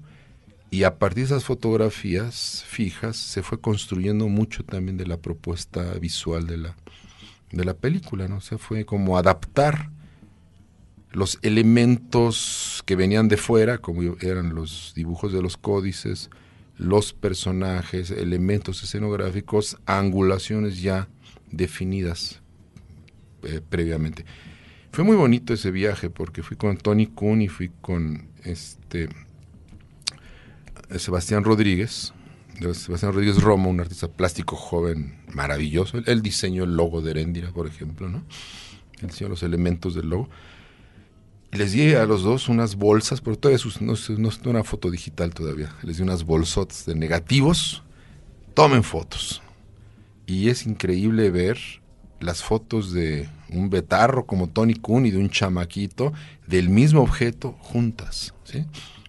y 0.70 0.82
a 0.82 0.98
partir 0.98 1.22
de 1.22 1.34
esas 1.34 1.44
fotografías 1.44 2.64
fijas 2.66 3.16
se 3.16 3.42
fue 3.42 3.60
construyendo 3.60 4.28
mucho 4.28 4.64
también 4.64 4.96
de 4.96 5.06
la 5.06 5.16
propuesta 5.18 5.94
visual 5.94 6.46
de 6.46 6.58
la, 6.58 6.76
de 7.52 7.64
la 7.64 7.74
película, 7.74 8.28
¿no? 8.28 8.40
se 8.40 8.58
fue 8.58 8.84
como 8.84 9.16
adaptar 9.16 9.90
los 11.12 11.38
elementos 11.42 12.82
que 12.84 12.96
venían 12.96 13.28
de 13.28 13.36
fuera, 13.36 13.78
como 13.78 14.02
eran 14.20 14.54
los 14.54 14.92
dibujos 14.94 15.32
de 15.32 15.40
los 15.40 15.56
códices, 15.56 16.30
los 16.76 17.14
personajes, 17.14 18.10
elementos 18.10 18.82
escenográficos, 18.82 19.78
angulaciones 19.86 20.82
ya 20.82 21.08
definidas 21.50 22.42
eh, 23.44 23.62
previamente. 23.66 24.26
Fue 24.92 25.04
muy 25.04 25.16
bonito 25.16 25.54
ese 25.54 25.70
viaje 25.70 26.10
porque 26.10 26.42
fui 26.42 26.56
con 26.56 26.76
Tony 26.76 27.06
Kuhn 27.06 27.40
y 27.40 27.48
fui 27.48 27.70
con 27.80 28.28
este 28.44 29.08
Sebastián 30.98 31.44
Rodríguez, 31.44 32.12
Sebastián 32.74 33.12
Rodríguez 33.12 33.42
Romo, 33.42 33.70
un 33.70 33.80
artista 33.80 34.08
plástico 34.08 34.56
joven 34.56 35.18
maravilloso. 35.32 35.98
Él, 36.06 36.22
diseñó 36.22 36.64
el 36.64 36.74
logo 36.74 37.02
de 37.02 37.10
Heréndira, 37.10 37.50
por 37.50 37.66
ejemplo, 37.66 38.08
¿no? 38.08 38.22
Él 39.00 39.08
diseñó 39.08 39.28
los 39.28 39.42
elementos 39.42 39.94
del 39.94 40.08
logo. 40.08 40.28
Les 41.52 41.72
di 41.72 41.94
a 41.94 42.06
los 42.06 42.22
dos 42.22 42.48
unas 42.48 42.76
bolsas, 42.76 43.20
pero 43.20 43.38
todavía 43.38 43.62
no, 43.80 43.94
no, 44.18 44.28
es 44.28 44.40
una 44.44 44.64
foto 44.64 44.90
digital 44.90 45.32
todavía. 45.32 45.74
Les 45.82 45.98
di 45.98 46.02
unas 46.02 46.24
bolsotas 46.24 46.86
de 46.86 46.94
negativos. 46.94 47.82
Tomen 48.54 48.82
fotos. 48.82 49.42
Y 50.26 50.48
es 50.48 50.66
increíble 50.66 51.30
ver 51.30 51.58
las 52.20 52.42
fotos 52.42 52.92
de 52.92 53.28
un 53.50 53.70
betarro 53.70 54.26
como 54.26 54.48
Tony 54.48 54.74
Kuhn 54.74 55.06
y 55.06 55.10
de 55.10 55.18
un 55.18 55.30
chamaquito 55.30 56.12
del 56.46 56.68
mismo 56.70 57.02
objeto 57.02 57.52
juntas, 57.60 58.34
¿sí? 58.44 58.64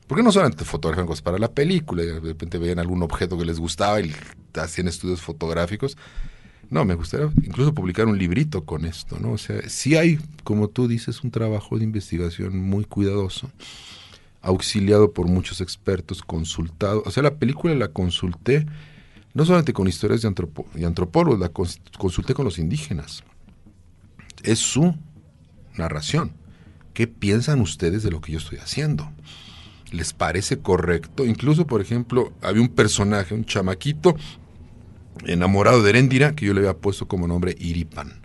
Porque 0.07 0.23
no 0.23 0.31
solamente 0.31 0.63
fotografian 0.63 1.05
cosas 1.05 1.21
para 1.21 1.37
la 1.37 1.51
película, 1.51 2.03
de 2.03 2.19
repente 2.19 2.57
veían 2.57 2.79
algún 2.79 3.03
objeto 3.03 3.37
que 3.37 3.45
les 3.45 3.59
gustaba 3.59 3.99
y 3.99 4.13
hacían 4.55 4.87
estudios 4.87 5.21
fotográficos. 5.21 5.97
No, 6.69 6.85
me 6.85 6.95
gustaría 6.95 7.29
incluso 7.43 7.73
publicar 7.73 8.07
un 8.07 8.17
librito 8.17 8.63
con 8.65 8.85
esto, 8.85 9.17
¿no? 9.19 9.33
O 9.33 9.37
sea, 9.37 9.69
sí 9.69 9.95
hay, 9.95 10.19
como 10.43 10.69
tú 10.69 10.87
dices, 10.87 11.23
un 11.23 11.31
trabajo 11.31 11.77
de 11.77 11.83
investigación 11.83 12.57
muy 12.57 12.85
cuidadoso, 12.85 13.51
auxiliado 14.41 15.11
por 15.11 15.27
muchos 15.27 15.61
expertos, 15.61 16.21
consultado. 16.21 17.03
O 17.05 17.11
sea, 17.11 17.23
la 17.23 17.35
película 17.35 17.75
la 17.75 17.89
consulté 17.89 18.65
no 19.33 19.45
solamente 19.45 19.71
con 19.71 19.87
historias 19.87 20.23
de, 20.23 20.33
de 20.73 20.85
antropólogos, 20.85 21.39
la 21.39 21.49
consulté 21.49 22.33
con 22.33 22.43
los 22.43 22.57
indígenas. 22.57 23.23
Es 24.43 24.57
su 24.57 24.95
narración. 25.75 26.31
¿Qué 26.93 27.05
piensan 27.05 27.61
ustedes 27.61 28.01
de 28.01 28.09
lo 28.09 28.19
que 28.19 28.31
yo 28.31 28.39
estoy 28.39 28.57
haciendo? 28.57 29.11
Les 29.91 30.13
parece 30.13 30.59
correcto. 30.59 31.25
Incluso, 31.25 31.67
por 31.67 31.81
ejemplo, 31.81 32.33
había 32.41 32.61
un 32.61 32.69
personaje, 32.69 33.33
un 33.33 33.45
chamaquito 33.45 34.15
enamorado 35.25 35.81
de 35.83 35.89
Erendira, 35.89 36.35
que 36.35 36.45
yo 36.45 36.53
le 36.53 36.61
había 36.61 36.77
puesto 36.77 37.07
como 37.07 37.27
nombre 37.27 37.55
Iripan. 37.59 38.21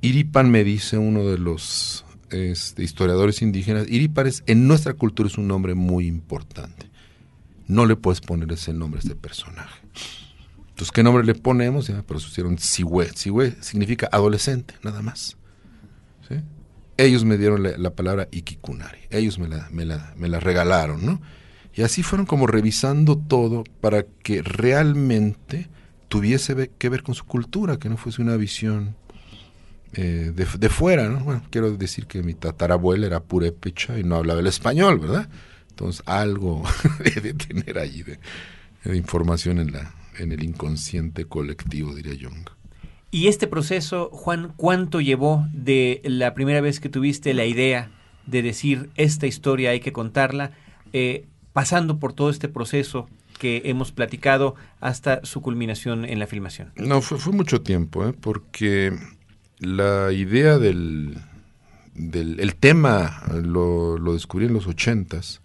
Iripan 0.00 0.50
me 0.50 0.64
dice 0.64 0.98
uno 0.98 1.24
de 1.24 1.38
los 1.38 2.04
este, 2.30 2.82
historiadores 2.82 3.42
indígenas, 3.42 3.86
Iripan 3.88 4.26
es, 4.26 4.42
en 4.46 4.66
nuestra 4.66 4.94
cultura 4.94 5.28
es 5.28 5.38
un 5.38 5.48
nombre 5.48 5.74
muy 5.74 6.06
importante. 6.06 6.90
No 7.66 7.86
le 7.86 7.96
puedes 7.96 8.20
poner 8.20 8.52
ese 8.52 8.74
nombre 8.74 8.98
a 8.98 9.02
este 9.02 9.14
personaje. 9.14 9.80
Entonces, 10.68 10.92
¿qué 10.92 11.02
nombre 11.02 11.24
le 11.24 11.34
ponemos? 11.34 11.86
Ya, 11.86 12.02
pero 12.02 12.20
pusieron 12.20 12.58
Siwe. 12.58 13.10
Siwe 13.14 13.56
significa 13.60 14.08
adolescente, 14.12 14.74
nada 14.82 15.00
más. 15.02 15.36
Ellos 16.96 17.24
me 17.24 17.36
dieron 17.36 17.62
la, 17.62 17.90
palabra 17.90 18.28
Ikikunari, 18.30 19.00
ellos 19.10 19.38
me 19.38 19.48
la, 19.48 19.68
me, 19.72 19.84
la, 19.84 20.14
me 20.16 20.28
la 20.28 20.38
regalaron, 20.38 21.04
¿no? 21.04 21.20
Y 21.74 21.82
así 21.82 22.04
fueron 22.04 22.24
como 22.24 22.46
revisando 22.46 23.18
todo 23.18 23.64
para 23.80 24.04
que 24.22 24.42
realmente 24.42 25.68
tuviese 26.08 26.70
que 26.78 26.88
ver 26.88 27.02
con 27.02 27.16
su 27.16 27.24
cultura, 27.24 27.78
que 27.78 27.88
no 27.88 27.96
fuese 27.96 28.22
una 28.22 28.36
visión 28.36 28.94
eh, 29.94 30.32
de, 30.34 30.46
de, 30.58 30.68
fuera, 30.68 31.08
¿no? 31.08 31.20
Bueno, 31.20 31.42
quiero 31.50 31.76
decir 31.76 32.06
que 32.06 32.22
mi 32.22 32.34
tatarabuela 32.34 33.06
era 33.06 33.20
purépecha 33.20 33.98
y 33.98 34.04
no 34.04 34.16
hablaba 34.16 34.40
el 34.40 34.46
español, 34.46 35.00
¿verdad? 35.00 35.28
Entonces 35.70 36.02
algo 36.06 36.62
debe 37.14 37.34
tener 37.34 37.78
allí 37.78 38.02
de, 38.02 38.20
de, 38.84 38.96
información 38.96 39.58
en, 39.58 39.72
la, 39.72 39.94
en 40.18 40.30
el 40.30 40.44
inconsciente 40.44 41.24
colectivo, 41.24 41.94
diría 41.94 42.14
Jung. 42.20 42.48
Y 43.14 43.28
este 43.28 43.46
proceso, 43.46 44.10
Juan, 44.10 44.52
¿cuánto 44.56 45.00
llevó 45.00 45.46
de 45.52 46.02
la 46.02 46.34
primera 46.34 46.60
vez 46.60 46.80
que 46.80 46.88
tuviste 46.88 47.32
la 47.32 47.44
idea 47.44 47.92
de 48.26 48.42
decir 48.42 48.90
esta 48.96 49.28
historia 49.28 49.70
hay 49.70 49.78
que 49.78 49.92
contarla, 49.92 50.50
eh, 50.92 51.24
pasando 51.52 52.00
por 52.00 52.12
todo 52.12 52.28
este 52.28 52.48
proceso 52.48 53.08
que 53.38 53.62
hemos 53.66 53.92
platicado 53.92 54.56
hasta 54.80 55.24
su 55.24 55.42
culminación 55.42 56.04
en 56.04 56.18
la 56.18 56.26
filmación? 56.26 56.72
No, 56.74 57.00
fue, 57.02 57.18
fue 57.18 57.32
mucho 57.32 57.62
tiempo, 57.62 58.04
¿eh? 58.04 58.14
porque 58.20 58.92
la 59.60 60.10
idea 60.10 60.58
del, 60.58 61.16
del 61.94 62.40
el 62.40 62.56
tema 62.56 63.22
lo, 63.44 63.96
lo, 63.96 64.14
descubrí 64.14 64.46
en 64.46 64.54
los 64.54 64.66
ochentas, 64.66 65.40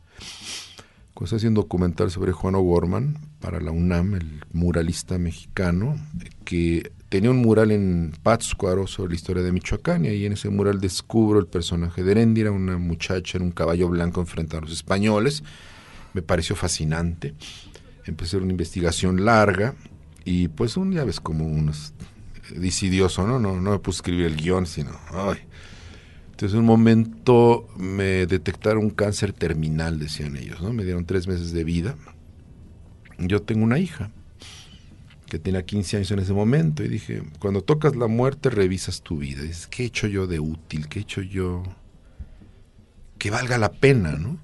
cuando 1.13 1.25
estaba 1.25 1.37
haciendo 1.37 1.61
documental 1.61 2.09
sobre 2.09 2.31
Juan 2.31 2.55
O'Gorman 2.55 3.19
para 3.39 3.61
la 3.61 3.69
UNAM, 3.69 4.15
el 4.15 4.43
muralista 4.53 5.19
mexicano, 5.19 5.97
que 6.45 6.93
tenía 7.09 7.31
un 7.31 7.37
mural 7.37 7.71
en 7.71 8.13
Pátzcuaro 8.21 8.87
sobre 8.87 9.09
la 9.09 9.15
historia 9.15 9.43
de 9.43 9.51
Michoacán 9.51 10.05
y 10.05 10.25
en 10.25 10.33
ese 10.33 10.49
mural 10.49 10.79
descubro 10.79 11.39
el 11.39 11.47
personaje 11.47 12.03
de 12.03 12.11
Heréndira, 12.11 12.51
una 12.51 12.77
muchacha 12.77 13.37
en 13.37 13.43
un 13.45 13.51
caballo 13.51 13.89
blanco 13.89 14.21
enfrente 14.21 14.55
a 14.55 14.61
los 14.61 14.71
españoles. 14.71 15.43
Me 16.13 16.21
pareció 16.21 16.55
fascinante. 16.55 17.33
Empecé 18.05 18.37
una 18.37 18.51
investigación 18.51 19.25
larga 19.25 19.75
y 20.23 20.47
pues 20.49 20.77
un 20.77 20.91
día 20.91 21.03
ves 21.03 21.19
como 21.19 21.45
unos 21.45 21.93
decidioso, 22.55 23.27
¿no? 23.27 23.39
No, 23.39 23.59
no 23.59 23.71
me 23.71 23.79
puse 23.79 23.97
a 23.97 23.99
escribir 23.99 24.25
el 24.25 24.35
guion, 24.35 24.65
sino... 24.65 24.91
Entonces 26.31 26.53
en 26.53 26.61
un 26.61 26.65
momento 26.67 27.67
me 27.75 28.25
detectaron 28.25 28.85
un 28.85 28.89
cáncer 28.91 29.33
terminal, 29.33 29.99
decían 29.99 30.37
ellos, 30.37 30.61
¿no? 30.61 30.71
Me 30.71 30.85
dieron 30.85 31.05
tres 31.05 31.27
meses 31.27 31.51
de 31.51 31.65
vida. 31.65 31.95
Yo 33.17 33.41
tengo 33.41 33.65
una 33.65 33.77
hija 33.77 34.11
que 35.29 35.39
tenía 35.39 35.65
15 35.65 35.97
años 35.97 36.11
en 36.11 36.19
ese 36.19 36.33
momento 36.33 36.83
y 36.83 36.89
dije, 36.89 37.23
cuando 37.39 37.61
tocas 37.61 37.95
la 37.95 38.07
muerte 38.07 38.49
revisas 38.49 39.01
tu 39.01 39.17
vida. 39.17 39.43
dices, 39.43 39.67
¿qué 39.67 39.83
he 39.83 39.85
hecho 39.85 40.07
yo 40.07 40.27
de 40.27 40.39
útil? 40.39 40.89
¿Qué 40.89 40.99
he 40.99 41.01
hecho 41.03 41.21
yo 41.21 41.63
que 43.17 43.29
valga 43.29 43.57
la 43.57 43.71
pena, 43.71 44.13
no? 44.13 44.39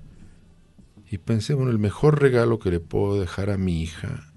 Y 1.10 1.18
pensé, 1.18 1.54
bueno, 1.54 1.72
el 1.72 1.80
mejor 1.80 2.22
regalo 2.22 2.60
que 2.60 2.72
le 2.72 2.80
puedo 2.80 3.20
dejar 3.20 3.50
a 3.50 3.58
mi 3.58 3.82
hija 3.82 4.34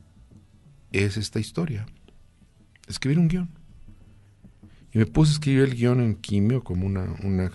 es 0.93 1.17
esta 1.17 1.41
historia. 1.41 1.87
Escribir 2.87 3.19
un 3.19 3.29
guion. 3.29 3.51
Y 4.93 4.99
me 4.99 5.07
puse 5.07 5.31
a 5.31 5.35
escribir 5.35 5.63
el 5.63 5.75
guion 5.75 6.01
en 6.01 6.15
quimio 6.15 6.65
como 6.65 6.87
una, 6.87 7.15
una 7.23 7.51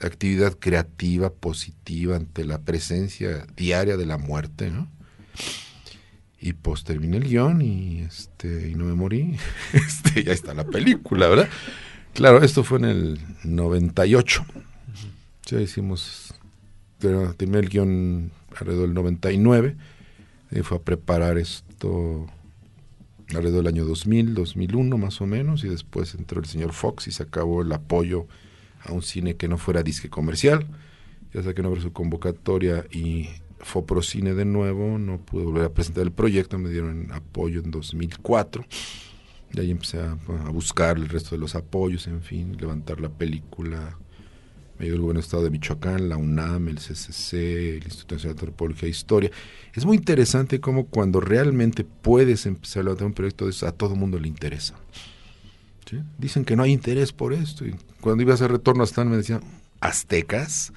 actividad 0.00 0.58
creativa, 0.58 1.32
positiva 1.32 2.16
ante 2.16 2.44
la 2.44 2.62
presencia 2.62 3.46
diaria 3.56 3.96
de 3.96 4.06
la 4.06 4.18
muerte, 4.18 4.70
¿no? 4.70 4.90
Y 6.46 6.52
pues 6.52 6.84
terminé 6.84 7.16
el 7.16 7.24
guion 7.24 7.62
y, 7.62 8.00
este, 8.00 8.68
y 8.68 8.74
no 8.74 8.84
me 8.84 8.92
morí. 8.92 9.34
Este, 9.72 10.24
ya 10.24 10.32
está 10.32 10.52
la 10.52 10.64
película, 10.64 11.26
¿verdad? 11.26 11.48
Claro, 12.12 12.42
esto 12.42 12.62
fue 12.62 12.76
en 12.80 12.84
el 12.84 13.20
98. 13.44 14.44
Ya 15.46 15.58
hicimos, 15.62 16.34
terminé 16.98 17.60
el 17.60 17.70
guion 17.70 18.30
alrededor 18.54 18.88
del 18.88 18.94
99. 18.94 19.74
Y 20.50 20.60
fue 20.60 20.76
a 20.76 20.82
preparar 20.82 21.38
esto 21.38 22.26
alrededor 23.30 23.64
del 23.64 23.68
año 23.68 23.86
2000, 23.86 24.34
2001 24.34 24.98
más 24.98 25.22
o 25.22 25.26
menos. 25.26 25.64
Y 25.64 25.70
después 25.70 26.14
entró 26.14 26.40
el 26.40 26.46
señor 26.46 26.74
Fox 26.74 27.08
y 27.08 27.12
se 27.12 27.22
acabó 27.22 27.62
el 27.62 27.72
apoyo 27.72 28.26
a 28.82 28.92
un 28.92 29.00
cine 29.00 29.36
que 29.36 29.48
no 29.48 29.56
fuera 29.56 29.82
disque 29.82 30.10
comercial. 30.10 30.66
Ya 31.32 31.40
no 31.40 31.68
abrió 31.68 31.82
su 31.82 31.94
convocatoria 31.94 32.84
y 32.90 33.30
Foprocine 33.64 34.34
de 34.34 34.44
nuevo, 34.44 34.98
no 34.98 35.18
pude 35.18 35.44
volver 35.44 35.64
a 35.64 35.72
presentar 35.72 36.04
el 36.04 36.12
proyecto, 36.12 36.58
me 36.58 36.68
dieron 36.68 37.10
apoyo 37.12 37.60
en 37.60 37.70
2004. 37.70 38.64
De 39.52 39.62
ahí 39.62 39.70
empecé 39.70 40.00
a, 40.00 40.14
buscar 40.50 40.96
el 40.96 41.08
resto 41.08 41.30
de 41.30 41.38
los 41.38 41.54
apoyos, 41.54 42.06
en 42.06 42.22
fin, 42.22 42.56
levantar 42.58 43.00
la 43.00 43.08
película. 43.08 43.96
Me 44.78 44.86
dio 44.86 44.94
el 44.94 45.00
Gobierno 45.00 45.20
Estado 45.20 45.44
de 45.44 45.50
Michoacán, 45.50 46.08
la 46.08 46.16
UNAM, 46.16 46.68
el 46.68 46.78
CCC, 46.78 47.34
el 47.76 47.84
Instituto 47.84 48.16
Nacional 48.16 48.36
de 48.36 48.40
Antropología 48.40 48.86
e 48.88 48.90
Historia. 48.90 49.30
Es 49.72 49.84
muy 49.84 49.96
interesante 49.96 50.60
cómo 50.60 50.86
cuando 50.86 51.20
realmente 51.20 51.84
puedes 51.84 52.46
empezar 52.46 52.80
a 52.80 52.84
levantar 52.84 53.06
un 53.06 53.14
proyecto 53.14 53.44
de 53.44 53.52
eso, 53.52 53.66
a 53.66 53.72
todo 53.72 53.94
mundo 53.94 54.18
le 54.18 54.28
interesa. 54.28 54.74
Dicen 56.18 56.44
que 56.44 56.56
no 56.56 56.64
hay 56.64 56.72
interés 56.72 57.12
por 57.12 57.32
esto. 57.32 57.64
Y 57.64 57.76
cuando 58.00 58.22
iba 58.22 58.32
a 58.32 58.34
hacer 58.34 58.50
retorno 58.50 58.82
a 58.82 58.86
Stan 58.86 59.08
me 59.08 59.16
decían, 59.16 59.42
¿aztecas? 59.80 60.72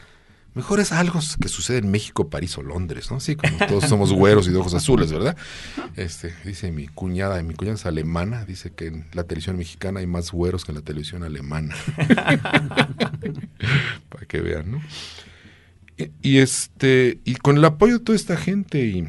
Mejor 0.58 0.80
es 0.80 0.91
algo 0.91 1.20
que 1.39 1.50
sucede 1.50 1.78
en 1.78 1.91
México, 1.91 2.32
París 2.32 2.58
o 2.58 2.63
Londres, 2.63 3.12
¿no? 3.12 3.20
Sí, 3.20 3.36
como 3.36 3.60
todos 3.67 3.84
somos 3.84 4.12
güeros 4.12 4.48
y 4.48 4.52
de 4.52 4.58
ojos 4.58 4.74
azules, 4.74 5.12
¿verdad? 5.12 5.38
Este, 5.96 6.34
dice 6.46 6.72
mi 6.72 6.88
cuñada, 6.88 7.43
mi 7.43 7.54
cuñada 7.54 7.76
es 7.76 7.86
alemana, 7.86 8.43
dice 8.43 8.72
que 8.72 8.88
en 8.88 9.06
la 9.13 9.24
televisión 9.26 9.56
mexicana 9.56 10.00
hay 10.00 10.08
más 10.08 10.32
güeros 10.32 10.65
que 10.65 10.72
en 10.72 10.78
la 10.80 10.82
televisión 10.82 11.22
alemana. 11.22 11.76
Para 14.10 14.26
que 14.28 14.41
vean, 14.41 14.72
¿no? 14.72 14.82
Y, 16.24 16.39
este, 16.39 17.20
y 17.24 17.36
con 17.36 17.58
el 17.58 17.65
apoyo 17.65 18.00
de 18.00 18.04
toda 18.04 18.15
esta 18.15 18.36
gente 18.36 18.84
y 18.84 19.08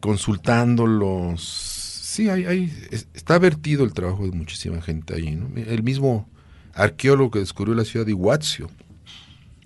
consultándolos, 0.00 1.42
sí, 1.42 2.28
hay, 2.28 2.44
hay, 2.44 2.88
está 3.14 3.38
vertido 3.38 3.84
el 3.84 3.94
trabajo 3.94 4.26
de 4.26 4.32
muchísima 4.32 4.82
gente 4.82 5.14
ahí, 5.14 5.34
¿no? 5.34 5.48
El 5.56 5.82
mismo 5.82 6.28
arqueólogo 6.74 7.30
que 7.30 7.38
descubrió 7.38 7.74
la 7.74 7.86
ciudad 7.86 8.04
de 8.04 8.12
Iguazio, 8.12 8.70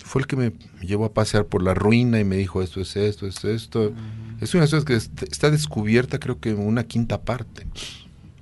fue 0.07 0.23
el 0.23 0.29
que 0.29 0.37
me 0.37 0.53
llevó 0.81 1.05
a 1.05 1.13
pasear 1.13 1.47
por 1.47 1.65
la 1.65 1.75
ruina 1.75 2.21
y 2.21 2.25
me 2.25 2.37
dijo 2.37 2.63
esto 2.63 2.81
es 2.81 2.95
esto, 2.95 3.27
esto 3.27 3.49
es 3.51 3.63
esto. 3.63 3.81
Uh 3.81 3.91
-huh. 3.91 4.43
Es 4.43 4.55
una 4.55 4.69
ciudad 4.69 4.85
que 4.85 4.95
está 4.95 5.51
descubierta 5.51 6.21
creo 6.21 6.39
que 6.39 6.51
en 6.51 6.61
una 6.61 6.85
quinta 6.85 7.23
parte. 7.23 7.67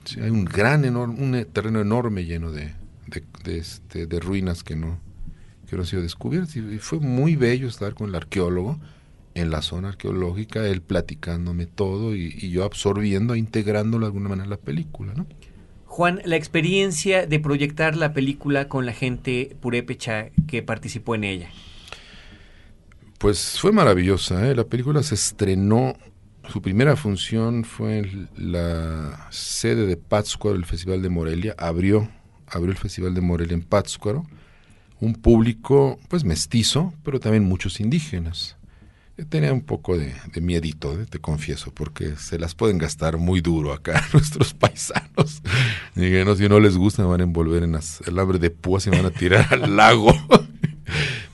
Sí, 0.04 0.20
hay 0.20 0.28
un 0.28 0.44
gran, 0.44 0.84
enorme, 0.84 1.14
un 1.18 1.44
terreno 1.46 1.80
enorme 1.80 2.26
lleno 2.26 2.52
de, 2.52 2.74
de, 3.06 3.24
de, 3.44 3.58
este, 3.58 4.06
de 4.06 4.20
ruinas 4.20 4.62
que 4.62 4.76
no, 4.76 4.98
que 5.66 5.76
no 5.76 5.82
han 5.82 5.88
sido 5.88 6.02
descubiertas. 6.02 6.54
Y 6.54 6.78
fue 6.80 7.00
muy 7.00 7.34
bello 7.34 7.66
estar 7.66 7.94
con 7.94 8.10
el 8.10 8.14
arqueólogo 8.14 8.78
en 9.32 9.50
la 9.50 9.62
zona 9.62 9.88
arqueológica, 9.88 10.66
él 10.66 10.82
platicándome 10.82 11.64
todo 11.64 12.14
y, 12.14 12.36
y 12.38 12.50
yo 12.50 12.64
absorbiendo, 12.64 13.36
integrándolo 13.36 14.04
de 14.04 14.08
alguna 14.08 14.28
manera 14.28 14.44
en 14.44 14.50
la 14.50 14.58
película, 14.58 15.14
¿no? 15.14 15.26
Juan, 15.94 16.20
la 16.24 16.34
experiencia 16.34 17.24
de 17.24 17.38
proyectar 17.38 17.94
la 17.94 18.12
película 18.12 18.66
con 18.66 18.84
la 18.84 18.92
gente 18.92 19.56
purépecha 19.60 20.30
que 20.48 20.60
participó 20.60 21.14
en 21.14 21.22
ella. 21.22 21.50
Pues 23.18 23.60
fue 23.60 23.70
maravillosa. 23.70 24.50
¿eh? 24.50 24.56
La 24.56 24.64
película 24.64 25.04
se 25.04 25.14
estrenó, 25.14 25.96
su 26.48 26.60
primera 26.60 26.96
función 26.96 27.62
fue 27.62 27.98
en 27.98 28.28
la 28.36 29.28
sede 29.30 29.86
de 29.86 29.96
Pátzcuaro, 29.96 30.56
el 30.56 30.64
Festival 30.64 31.00
de 31.00 31.10
Morelia. 31.10 31.54
Abrió, 31.58 32.10
abrió 32.48 32.72
el 32.72 32.76
Festival 32.76 33.14
de 33.14 33.20
Morelia 33.20 33.54
en 33.54 33.62
Pátzcuaro. 33.62 34.26
Un 34.98 35.14
público, 35.14 36.00
pues 36.08 36.24
mestizo, 36.24 36.92
pero 37.04 37.20
también 37.20 37.44
muchos 37.44 37.78
indígenas. 37.78 38.56
Yo 39.16 39.24
tenía 39.28 39.52
un 39.52 39.60
poco 39.60 39.96
de, 39.96 40.12
de 40.32 40.40
miedito, 40.40 41.00
¿eh? 41.00 41.06
te 41.08 41.20
confieso, 41.20 41.70
porque 41.72 42.16
se 42.16 42.36
las 42.36 42.56
pueden 42.56 42.78
gastar 42.78 43.16
muy 43.16 43.40
duro 43.40 43.72
acá 43.72 44.04
nuestros 44.12 44.54
paisanos. 44.54 45.42
No, 45.94 46.34
si 46.34 46.48
no 46.48 46.58
les 46.58 46.76
gusta, 46.76 47.02
me 47.02 47.08
van 47.08 47.20
a 47.20 47.24
envolver 47.24 47.62
en 47.62 47.78
alambre 48.06 48.40
de 48.40 48.50
púas 48.50 48.86
y 48.86 48.90
me 48.90 48.96
van 48.96 49.06
a 49.06 49.10
tirar 49.10 49.46
al 49.52 49.76
lago. 49.76 50.12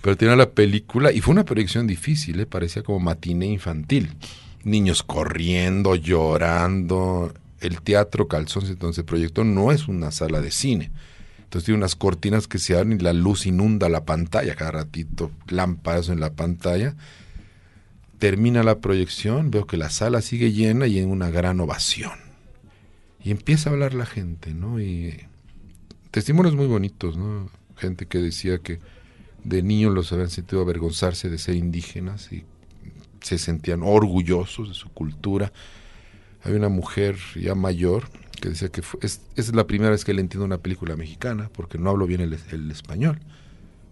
Pero 0.03 0.17
tiene 0.19 0.37
la 0.37 0.51
película, 0.51 1.13
y 1.13 1.23
fue 1.23 1.33
una 1.33 1.47
proyección 1.47 1.87
difícil, 1.87 2.41
¿eh? 2.41 2.47
parecía 2.47 2.83
como 2.83 3.01
matiné 3.01 3.47
infantil. 3.47 4.11
Niños 4.65 5.03
corriendo, 5.03 5.95
llorando. 5.95 7.33
El 7.61 7.81
teatro 7.81 8.29
Calzón, 8.29 8.93
se 8.93 9.05
proyectó, 9.05 9.45
no 9.45 9.73
es 9.73 9.89
una 9.89 10.11
sala 10.11 10.43
de 10.43 10.51
cine. 10.51 10.91
Entonces 11.39 11.65
tiene 11.65 11.79
unas 11.79 11.97
cortinas 11.97 12.47
que 12.47 12.59
se 12.59 12.77
abren 12.77 13.01
y 13.01 13.03
la 13.03 13.15
luz 13.15 13.47
inunda 13.47 13.89
la 13.89 14.05
pantalla, 14.05 14.55
cada 14.55 14.73
ratito 14.73 15.31
lámparas 15.49 16.11
en 16.11 16.21
la 16.21 16.35
pantalla 16.35 16.95
termina 18.21 18.63
la 18.63 18.81
proyección, 18.81 19.51
veo 19.51 19.67
que 19.67 19.79
la 19.79 19.89
sala 19.89 20.21
sigue 20.21 20.53
llena 20.53 20.87
y 20.87 20.99
en 20.99 21.09
una 21.09 21.31
gran 21.31 21.59
ovación. 21.59 22.13
Y 23.25 23.31
empieza 23.31 23.71
a 23.71 23.73
hablar 23.73 23.95
la 23.95 24.07
gente, 24.07 24.53
¿no? 24.55 24.79
Y 24.79 25.27
testimonios 26.11 26.55
muy 26.55 26.67
bonitos, 26.67 27.17
¿no? 27.17 27.51
Gente 27.77 28.07
que 28.07 28.19
decía 28.19 28.59
que 28.59 28.79
de 29.43 29.63
niños 29.63 29.95
los 29.95 30.13
habían 30.13 30.29
sentido 30.29 30.61
avergonzarse 30.61 31.31
de 31.31 31.39
ser 31.39 31.57
indígenas 31.57 32.31
y 32.31 32.45
se 33.23 33.39
sentían 33.39 33.83
orgullosos 33.83 34.69
de 34.69 34.75
su 34.75 34.91
cultura. 34.91 35.51
Hay 36.45 36.53
una 36.53 36.69
mujer 36.69 37.17
ya 37.37 37.55
mayor 37.55 38.11
que 38.39 38.51
decía 38.51 38.69
que 38.69 38.83
fue, 38.83 39.01
es, 39.03 39.55
la 39.55 39.67
primera 39.67 39.91
vez 39.91 40.05
que 40.05 40.13
le 40.13 40.21
entiendo 40.21 40.45
una 40.45 40.59
película 40.59 40.95
mexicana 40.95 41.51
porque 41.55 41.79
no 41.79 41.89
hablo 41.89 42.07
bien 42.07 42.21
el 42.21 42.71
español 42.71 43.19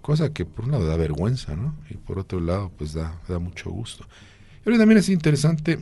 cosa 0.00 0.32
que 0.32 0.44
por 0.44 0.64
un 0.64 0.72
lado 0.72 0.86
da 0.86 0.96
vergüenza, 0.96 1.56
¿no? 1.56 1.74
Y 1.90 1.94
por 1.94 2.18
otro 2.18 2.40
lado, 2.40 2.70
pues 2.76 2.92
da, 2.92 3.20
da 3.28 3.38
mucho 3.38 3.70
gusto. 3.70 4.06
Pero 4.64 4.78
también 4.78 4.98
es 4.98 5.08
interesante 5.08 5.78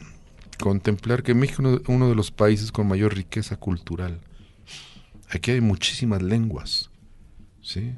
contemplar 0.59 1.23
que 1.23 1.35
México 1.35 1.63
es 1.75 1.81
uno, 1.89 2.09
de 2.09 2.15
los 2.15 2.31
países 2.31 2.73
con 2.73 2.89
mayor 2.89 3.15
riqueza 3.15 3.57
cultural. 3.57 4.21
Aquí 5.31 5.51
hay 5.51 5.61
muchísimas 5.61 6.23
lenguas. 6.23 6.91
¿sí? 7.61 7.95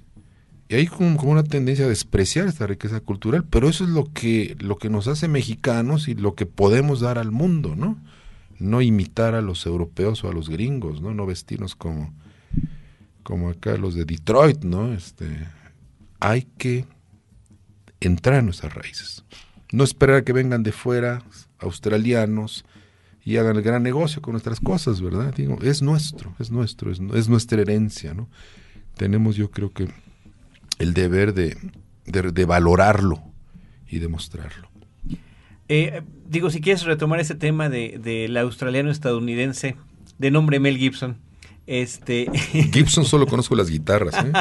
Y 0.69 0.75
hay 0.75 0.87
como, 0.87 1.17
como, 1.17 1.33
una 1.33 1.45
tendencia 1.45 1.85
a 1.85 1.89
despreciar 1.89 2.47
esta 2.47 2.67
riqueza 2.67 3.01
cultural, 3.01 3.45
pero 3.49 3.69
eso 3.69 3.85
es 3.85 3.91
lo 3.91 4.13
que, 4.13 4.57
lo 4.61 4.77
que 4.77 4.91
nos 4.91 5.09
hace 5.09 5.29
mexicanos 5.29 6.09
y 6.09 6.15
lo 6.15 6.35
que 6.35 6.47
podemos 6.47 7.01
dar 7.01 7.19
al 7.19 7.31
mundo, 7.31 7.75
¿no? 7.77 7.99
No 8.59 8.83
imitar 8.83 9.35
a 9.35 9.41
los 9.41 9.65
europeos 9.67 10.25
o 10.25 10.29
a 10.29 10.33
los 10.33 10.49
gringos, 10.49 11.01
¿no? 11.01 11.15
No 11.15 11.27
vestirnos 11.27 11.77
como, 11.77 12.13
como 13.23 13.51
acá 13.51 13.77
los 13.77 13.95
de 13.95 14.05
Detroit, 14.05 14.65
¿no? 14.65 14.93
Este, 14.93 15.27
hay 16.21 16.43
que 16.59 16.85
entrar 18.01 18.39
en 18.39 18.47
nuestras 18.47 18.75
raíces. 18.75 19.25
No 19.73 19.85
esperar 19.85 20.17
a 20.17 20.25
que 20.25 20.33
vengan 20.33 20.63
de 20.63 20.73
fuera, 20.73 21.23
australianos, 21.59 22.65
y 23.25 23.37
hagan 23.37 23.57
el 23.57 23.63
gran 23.63 23.83
negocio 23.83 24.23
con 24.23 24.33
nuestras 24.33 24.59
cosas, 24.59 25.03
¿verdad? 25.03 25.35
Digo, 25.35 25.59
es 25.61 25.83
nuestro, 25.83 26.35
es 26.39 26.51
nuestro, 26.51 26.91
es, 26.91 26.99
es 27.13 27.29
nuestra 27.29 27.61
herencia, 27.61 28.15
¿no? 28.15 28.31
Tenemos, 28.97 29.37
yo 29.37 29.51
creo 29.51 29.71
que 29.71 29.87
el 30.79 30.95
deber 30.95 31.35
de, 31.35 31.55
de, 32.07 32.45
valorarlo 32.47 33.23
y 33.87 33.99
demostrarlo. 33.99 34.71
Eh, 35.69 36.03
digo, 36.27 36.51
si 36.51 36.61
quieres 36.61 36.85
retomar 36.85 37.21
ese 37.21 37.35
tema 37.35 37.69
del 37.69 38.03
de, 38.03 38.39
australiano 38.41 38.91
estadounidense 38.91 39.77
de 40.19 40.31
nombre 40.31 40.59
Mel 40.61 40.79
Gibson. 40.79 41.19
Este... 41.69 42.31
Gibson 42.73 43.05
solo 43.05 43.27
conozco 43.27 43.55
las 43.55 43.69
guitarras. 43.69 44.15
¿eh? 44.25 44.33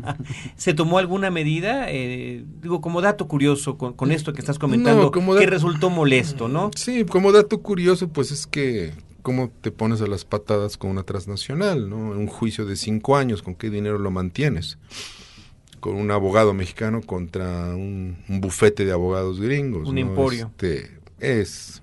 ¿Se 0.56 0.72
tomó 0.72 0.96
alguna 0.96 1.30
medida? 1.30 1.90
Eh, 1.90 2.42
digo, 2.62 2.80
como 2.80 3.02
dato 3.02 3.28
curioso 3.28 3.76
con, 3.76 4.10
esto 4.10 4.32
que 4.32 4.40
estás 4.40 4.58
comentando, 4.58 5.10
que 5.10 5.46
resultó 5.46 5.90
molesto, 5.90 6.48
¿no? 6.48 6.70
Sí, 6.74 7.04
como 7.04 7.32
dato 7.32 7.60
curioso, 7.60 8.08
pues 8.08 8.30
es 8.30 8.46
que 8.46 8.94
cómo 9.20 9.50
te 9.60 9.70
pones 9.70 10.00
a 10.00 10.06
las 10.06 10.24
patadas 10.24 10.78
con 10.78 10.90
una 10.90 11.02
transnacional, 11.02 11.90
¿no? 11.90 11.96
Un 11.96 12.26
juicio 12.26 12.64
de 12.64 12.76
cinco 12.76 13.18
años, 13.18 13.42
¿con 13.42 13.54
qué 13.54 13.68
dinero 13.68 13.98
lo 13.98 14.10
mantienes? 14.10 14.78
con 15.80 15.96
un 15.96 16.10
abogado 16.10 16.52
mexicano 16.52 17.00
contra 17.00 17.74
un, 17.74 18.18
bufete 18.28 18.84
de 18.84 18.92
abogados 18.92 19.40
gringos. 19.40 19.88
Un 19.88 19.96
emporio. 19.96 20.50
Este, 20.58 20.90
es. 21.18 21.82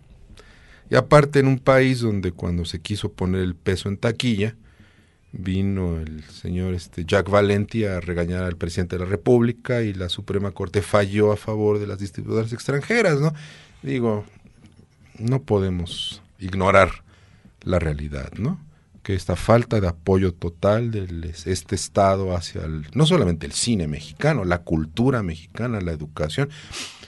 Y 0.92 0.96
aparte 0.96 1.40
en 1.40 1.48
un 1.48 1.58
país 1.58 2.02
donde 2.02 2.32
cuando 2.32 2.64
se 2.64 2.80
quiso 2.80 3.12
poner 3.12 3.42
el 3.42 3.56
peso 3.56 3.90
en 3.90 3.98
taquilla, 3.98 4.56
vino 5.32 6.00
el 6.00 6.24
señor 6.24 6.74
este 6.74 7.06
Jack 7.06 7.30
Valenti 7.30 7.86
a 7.86 8.00
regañar 8.00 8.44
al 8.44 8.58
presidente 8.58 8.98
de 8.98 9.04
la 9.04 9.10
República 9.10 9.82
y 9.82 9.94
la 9.94 10.10
Suprema 10.10 10.52
Corte 10.52 10.82
falló 10.82 11.32
a 11.32 11.38
favor 11.38 11.80
de 11.80 11.88
las 11.88 12.00
distribuidoras 12.00 12.54
extranjeras, 12.54 13.20
¿no? 13.20 13.34
Digo, 13.84 14.26
no 15.20 15.42
podemos 15.42 16.22
ignorar 16.40 17.04
la 17.62 17.80
realidad, 17.80 18.32
¿no? 18.38 18.60
que 19.08 19.14
esta 19.14 19.38
falta 19.38 19.80
de 19.80 19.88
apoyo 19.88 20.34
total 20.34 20.92
de 20.92 21.34
este 21.46 21.76
Estado 21.76 22.36
hacia 22.36 22.66
el, 22.66 22.88
no 22.94 23.06
solamente 23.06 23.46
el 23.46 23.54
cine 23.54 23.88
mexicano, 23.88 24.44
la 24.44 24.64
cultura 24.64 25.24
mexicana, 25.24 25.80
la 25.80 25.94
educación. 25.94 26.50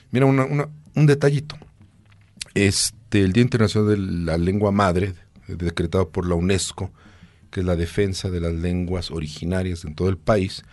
Mira, 0.09 0.25
un 0.25 1.05
detallito. 1.05 1.57
Este, 2.53 3.21
el 3.21 3.33
Día 3.33 3.43
Internacional 3.43 3.89
de 3.89 3.97
la 3.97 4.37
Lengua 4.37 4.71
Madre, 4.71 5.13
decretado 5.49 6.07
por 6.07 6.25
la 6.25 6.35
UNESCO, 6.35 6.89
que 7.51 7.61
es 7.61 7.65
la 7.65 7.75
defensa 7.75 8.29
de 8.29 8.41
las 8.41 8.53
lenguas 8.53 9.11
originarias 9.11 9.85
en 9.85 9.95
todo 9.95 10.09
el 10.09 10.17
país, 10.17 10.63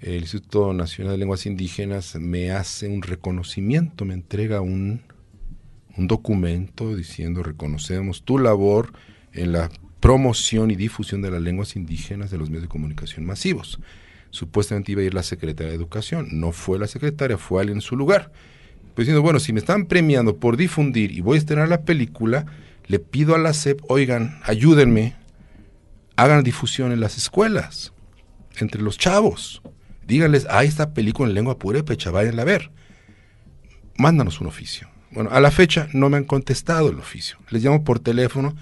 el 0.00 0.22
Instituto 0.22 0.72
Nacional 0.72 1.12
de 1.12 1.18
Lenguas 1.18 1.46
Indígenas 1.46 2.16
me 2.16 2.50
hace 2.50 2.88
un 2.88 3.02
reconocimiento, 3.02 4.04
me 4.04 4.14
entrega 4.14 4.60
un, 4.60 5.02
un 5.96 6.08
documento 6.08 6.96
diciendo 6.96 7.42
reconocemos 7.44 8.24
tu 8.24 8.38
labor 8.38 8.92
en 9.32 9.52
la 9.52 9.70
promoción 10.00 10.72
y 10.72 10.74
difusión 10.74 11.22
de 11.22 11.30
las 11.30 11.40
lenguas 11.40 11.76
indígenas 11.76 12.32
de 12.32 12.38
los 12.38 12.50
medios 12.50 12.64
de 12.64 12.68
comunicación 12.68 13.24
masivos. 13.24 13.78
Supuestamente 14.30 14.90
iba 14.90 15.02
a 15.02 15.04
ir 15.04 15.14
la 15.14 15.22
secretaria 15.22 15.70
de 15.70 15.76
Educación, 15.76 16.28
no 16.32 16.50
fue 16.50 16.80
la 16.80 16.88
secretaria, 16.88 17.38
fue 17.38 17.60
alguien 17.60 17.78
en 17.78 17.82
su 17.82 17.96
lugar. 17.96 18.32
Pues 18.94 19.06
diciendo, 19.06 19.22
bueno, 19.22 19.38
si 19.38 19.52
me 19.52 19.60
están 19.60 19.86
premiando 19.86 20.36
por 20.36 20.56
difundir 20.56 21.12
y 21.12 21.20
voy 21.20 21.36
a 21.36 21.38
estrenar 21.38 21.68
la 21.68 21.82
película, 21.82 22.46
le 22.88 22.98
pido 22.98 23.36
a 23.36 23.38
la 23.38 23.52
SEP, 23.54 23.80
oigan, 23.88 24.40
ayúdenme, 24.42 25.14
hagan 26.22 26.44
difusión 26.44 26.92
en 26.92 27.00
las 27.00 27.16
escuelas, 27.16 27.92
entre 28.56 28.82
los 28.82 28.98
chavos. 28.98 29.62
Díganles, 30.06 30.46
hay 30.50 30.68
esta 30.68 30.92
película 30.92 31.28
en 31.28 31.34
lengua 31.34 31.58
purépecha, 31.58 32.10
vayan 32.10 32.38
a 32.38 32.44
ver. 32.44 32.70
Mándanos 33.96 34.40
un 34.40 34.46
oficio. 34.46 34.88
Bueno, 35.10 35.30
a 35.30 35.40
la 35.40 35.50
fecha 35.50 35.88
no 35.92 36.08
me 36.08 36.16
han 36.16 36.24
contestado 36.24 36.88
el 36.88 36.98
oficio. 36.98 37.36
Les 37.50 37.62
llamo 37.62 37.84
por 37.84 38.00
teléfono 38.00 38.54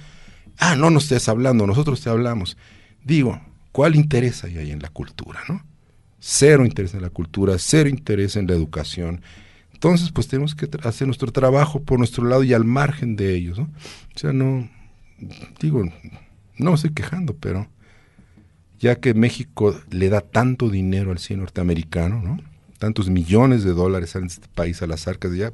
Ah, 0.60 0.76
no 0.76 0.90
nos 0.90 1.04
estés 1.04 1.28
hablando, 1.30 1.66
nosotros 1.66 2.02
te 2.02 2.10
hablamos. 2.10 2.58
Digo, 3.02 3.40
¿cuál 3.72 3.96
interés 3.96 4.44
hay 4.44 4.58
ahí 4.58 4.70
en 4.70 4.82
la 4.82 4.90
cultura, 4.90 5.40
no? 5.48 5.64
Cero 6.18 6.66
interés 6.66 6.92
en 6.92 7.00
la 7.00 7.08
cultura, 7.08 7.56
cero 7.58 7.88
interés 7.88 8.36
en 8.36 8.46
la 8.46 8.52
educación. 8.52 9.22
Entonces, 9.72 10.12
pues 10.12 10.28
tenemos 10.28 10.54
que 10.54 10.68
hacer 10.82 11.06
nuestro 11.06 11.32
trabajo 11.32 11.82
por 11.82 11.98
nuestro 11.98 12.24
lado 12.24 12.44
y 12.44 12.52
al 12.52 12.64
margen 12.64 13.16
de 13.16 13.34
ellos, 13.34 13.58
¿no? 13.58 13.70
O 14.14 14.18
sea, 14.18 14.34
no, 14.34 14.68
digo, 15.60 15.82
no 16.60 16.70
me 16.70 16.76
estoy 16.76 16.92
quejando, 16.92 17.34
pero 17.34 17.68
ya 18.78 18.96
que 18.96 19.14
México 19.14 19.78
le 19.90 20.08
da 20.08 20.20
tanto 20.20 20.70
dinero 20.70 21.10
al 21.10 21.18
cine 21.18 21.40
norteamericano, 21.40 22.22
¿no? 22.22 22.38
Tantos 22.78 23.10
millones 23.10 23.62
de 23.62 23.72
dólares 23.72 24.16
a 24.16 24.20
este 24.20 24.48
país 24.54 24.80
a 24.80 24.86
las 24.86 25.06
arcas, 25.06 25.34
ya 25.34 25.52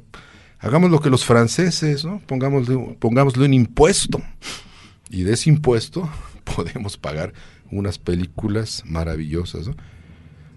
hagamos 0.59 0.91
lo 0.91 1.01
que 1.01 1.09
los 1.09 1.25
franceses, 1.25 2.05
¿no? 2.05 2.21
Pongámosle, 2.25 3.45
un 3.45 3.53
impuesto 3.53 4.21
y 5.09 5.23
de 5.23 5.33
ese 5.33 5.49
impuesto 5.49 6.09
podemos 6.55 6.97
pagar 6.97 7.33
unas 7.71 7.97
películas 7.97 8.83
maravillosas. 8.85 9.67
¿no? 9.67 9.75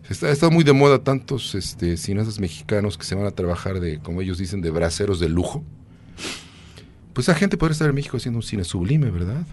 Está, 0.09 0.31
está 0.31 0.49
muy 0.49 0.65
de 0.65 0.73
moda 0.73 1.03
tantos 1.03 1.55
este, 1.55 1.97
cineastas 1.97 2.39
mexicanos 2.39 2.97
que 2.97 3.05
se 3.05 3.15
van 3.15 3.27
a 3.27 3.33
trabajar 3.33 3.81
de, 3.81 3.99
como 3.99 4.23
ellos 4.23 4.39
dicen, 4.39 4.61
de 4.61 4.71
braceros 4.71 5.21
de 5.21 5.29
lujo. 5.29 5.65
Pues 7.13 7.29
esa 7.29 7.37
gente 7.37 7.57
podría 7.57 7.73
estar 7.73 7.89
en 7.89 7.95
México 7.95 8.17
haciendo 8.17 8.39
un 8.39 8.43
cine 8.45 8.65
sublime, 8.65 9.11
¿verdad? 9.11 9.45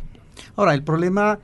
Ahora, 0.55 0.73
el 0.73 0.83
problema 0.83 1.39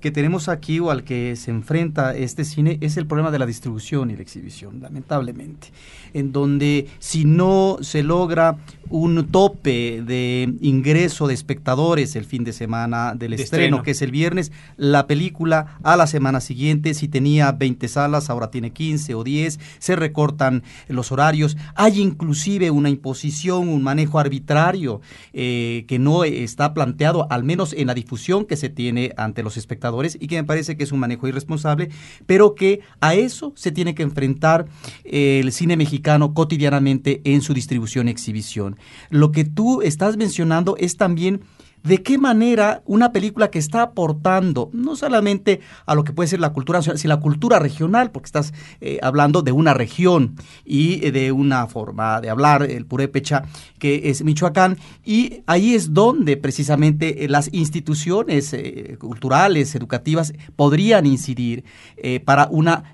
que 0.00 0.10
tenemos 0.10 0.50
aquí 0.50 0.80
o 0.80 0.90
al 0.90 1.02
que 1.02 1.34
se 1.34 1.50
enfrenta 1.50 2.14
este 2.14 2.44
cine 2.44 2.76
es 2.82 2.98
el 2.98 3.06
problema 3.06 3.30
de 3.30 3.38
la 3.38 3.46
distribución 3.46 4.10
y 4.10 4.16
la 4.16 4.22
exhibición, 4.22 4.82
lamentablemente, 4.82 5.68
en 6.14 6.32
donde 6.32 6.86
si 7.00 7.24
no 7.24 7.76
se 7.82 8.02
logra 8.02 8.56
un 8.90 9.26
tope 9.28 10.02
de 10.02 10.54
ingreso 10.60 11.26
de 11.26 11.34
espectadores 11.34 12.16
el 12.16 12.24
fin 12.24 12.44
de 12.44 12.52
semana 12.52 13.14
del 13.14 13.32
estreno, 13.32 13.82
que 13.82 13.92
es 13.92 14.02
el 14.02 14.10
viernes, 14.10 14.52
la 14.76 15.06
película 15.06 15.78
a 15.82 15.96
la 15.96 16.06
semana 16.06 16.40
siguiente, 16.40 16.94
si 16.94 17.08
tenía 17.08 17.50
20 17.52 17.88
salas, 17.88 18.30
ahora 18.30 18.50
tiene 18.50 18.70
15 18.70 19.14
o 19.14 19.24
10, 19.24 19.58
se 19.78 19.96
recortan 19.96 20.62
los 20.88 21.10
horarios, 21.10 21.56
hay 21.74 22.00
inclusive 22.00 22.70
una 22.70 22.90
imposición, 22.90 23.68
un 23.68 23.82
manejo 23.82 24.18
arbitrario 24.18 25.00
eh, 25.32 25.84
que 25.88 25.98
no 25.98 26.24
está 26.24 26.72
planteado, 26.72 27.26
al 27.30 27.42
menos 27.42 27.72
en 27.72 27.88
la 27.88 27.94
difusión 27.94 28.44
que 28.44 28.56
se 28.56 28.68
tiene 28.68 29.12
ante 29.16 29.42
los 29.42 29.56
espectadores 29.56 30.16
y 30.20 30.28
que 30.28 30.36
me 30.36 30.44
parece 30.44 30.76
que 30.76 30.84
es 30.84 30.92
un 30.92 31.00
manejo 31.00 31.26
irresponsable, 31.26 31.88
pero 32.26 32.54
que 32.54 32.80
a 33.00 33.14
eso 33.14 33.52
se 33.56 33.72
tiene 33.72 33.94
que 33.94 34.04
enfrentar 34.04 34.66
el 35.04 35.50
cine 35.50 35.76
mexicano 35.76 36.03
cotidianamente 36.34 37.20
en 37.24 37.42
su 37.42 37.54
distribución 37.54 38.06
y 38.06 38.12
exhibición. 38.12 38.76
Lo 39.10 39.32
que 39.32 39.44
tú 39.44 39.82
estás 39.82 40.16
mencionando 40.16 40.76
es 40.78 40.96
también 40.96 41.40
de 41.84 42.02
qué 42.02 42.16
manera 42.18 42.82
una 42.86 43.12
película 43.12 43.50
que 43.50 43.58
está 43.58 43.82
aportando 43.82 44.70
no 44.72 44.96
solamente 44.96 45.60
a 45.84 45.94
lo 45.94 46.02
que 46.02 46.12
puede 46.12 46.28
ser 46.28 46.40
la 46.40 46.52
cultura 46.52 46.78
nacional, 46.78 46.98
sino 46.98 47.14
la 47.14 47.20
cultura 47.20 47.58
regional, 47.58 48.10
porque 48.10 48.26
estás 48.26 48.54
eh, 48.80 48.98
hablando 49.02 49.42
de 49.42 49.52
una 49.52 49.74
región 49.74 50.36
y 50.64 51.04
eh, 51.06 51.12
de 51.12 51.30
una 51.30 51.66
forma 51.66 52.22
de 52.22 52.30
hablar, 52.30 52.62
el 52.62 52.86
purépecha, 52.86 53.44
que 53.78 54.08
es 54.08 54.24
Michoacán, 54.24 54.78
y 55.04 55.42
ahí 55.46 55.74
es 55.74 55.92
donde 55.92 56.38
precisamente 56.38 57.24
eh, 57.24 57.28
las 57.28 57.52
instituciones 57.52 58.56
culturales, 58.98 59.74
educativas, 59.74 60.32
podrían 60.56 61.06
incidir 61.06 61.64
para 62.24 62.48
una 62.50 62.84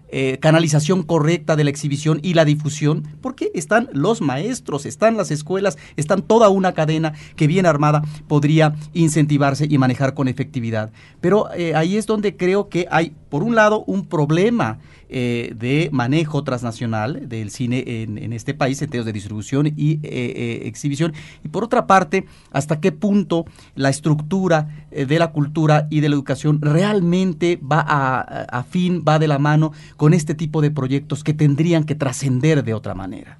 canalización 0.40 1.02
correcta 1.02 1.54
de 1.54 1.64
la 1.64 1.70
exhibición 1.70 2.18
y 2.22 2.34
la 2.34 2.44
difusión, 2.44 3.06
porque 3.20 3.50
están 3.54 3.88
los 3.92 4.20
maestros, 4.20 4.86
están 4.86 5.16
las 5.16 5.30
escuelas, 5.30 5.78
están 5.96 6.22
toda 6.22 6.48
una 6.48 6.72
cadena 6.72 7.12
que 7.36 7.46
bien 7.46 7.66
armada 7.66 8.02
podría 8.26 8.74
incentivarse 8.92 9.66
y 9.68 9.78
manejar 9.78 10.14
con 10.14 10.28
efectividad. 10.28 10.90
Pero 11.20 11.52
eh, 11.52 11.74
ahí 11.74 11.96
es 11.96 12.06
donde 12.06 12.36
creo 12.36 12.68
que 12.68 12.86
hay, 12.90 13.12
por 13.28 13.42
un 13.42 13.54
lado, 13.54 13.84
un 13.86 14.06
problema 14.06 14.78
eh, 15.08 15.52
de 15.56 15.88
manejo 15.92 16.44
transnacional 16.44 17.28
del 17.28 17.50
cine 17.50 17.82
en, 17.86 18.32
este 18.32 18.54
país, 18.54 18.80
en 18.80 18.90
términos 18.90 19.06
de 19.06 19.12
distribución 19.12 19.66
y 19.66 19.98
eh, 20.02 20.62
exhibición, 20.64 21.12
y 21.44 21.48
por 21.48 21.64
otra 21.64 21.86
parte, 21.86 22.26
hasta 22.52 22.80
qué 22.80 22.92
punto 22.92 23.44
la 23.74 23.88
estructura 23.88 24.86
de 24.90 25.18
la 25.18 25.32
cultura 25.32 25.88
y 25.90 26.00
de 26.00 26.08
la 26.08 26.14
educación 26.14 26.60
realmente 26.60 27.58
va 27.60 27.84
a, 27.86 28.20
a 28.20 28.62
fin, 28.62 29.04
va 29.06 29.18
de 29.18 29.28
la 29.28 29.38
mano 29.38 29.72
con 29.96 30.14
este 30.14 30.34
tipo 30.34 30.60
de 30.60 30.70
proyectos 30.70 31.24
que 31.24 31.34
tendrían 31.34 31.84
que 31.84 31.94
trascender 31.96 32.62
de 32.62 32.74
otra 32.74 32.94
manera. 32.94 33.38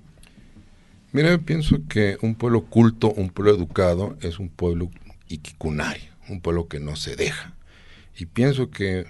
Mira, 1.12 1.30
yo 1.30 1.42
pienso 1.42 1.78
que 1.88 2.16
un 2.22 2.36
pueblo 2.36 2.62
culto, 2.62 3.10
un 3.10 3.30
pueblo 3.30 3.52
educado, 3.52 4.16
es 4.20 4.38
un 4.38 4.48
pueblo 4.48 4.90
Iquikunari, 5.30 6.02
un 6.28 6.40
pueblo 6.40 6.68
que 6.68 6.80
no 6.80 6.96
se 6.96 7.16
deja. 7.16 7.54
Y 8.18 8.26
pienso 8.26 8.70
que 8.70 9.06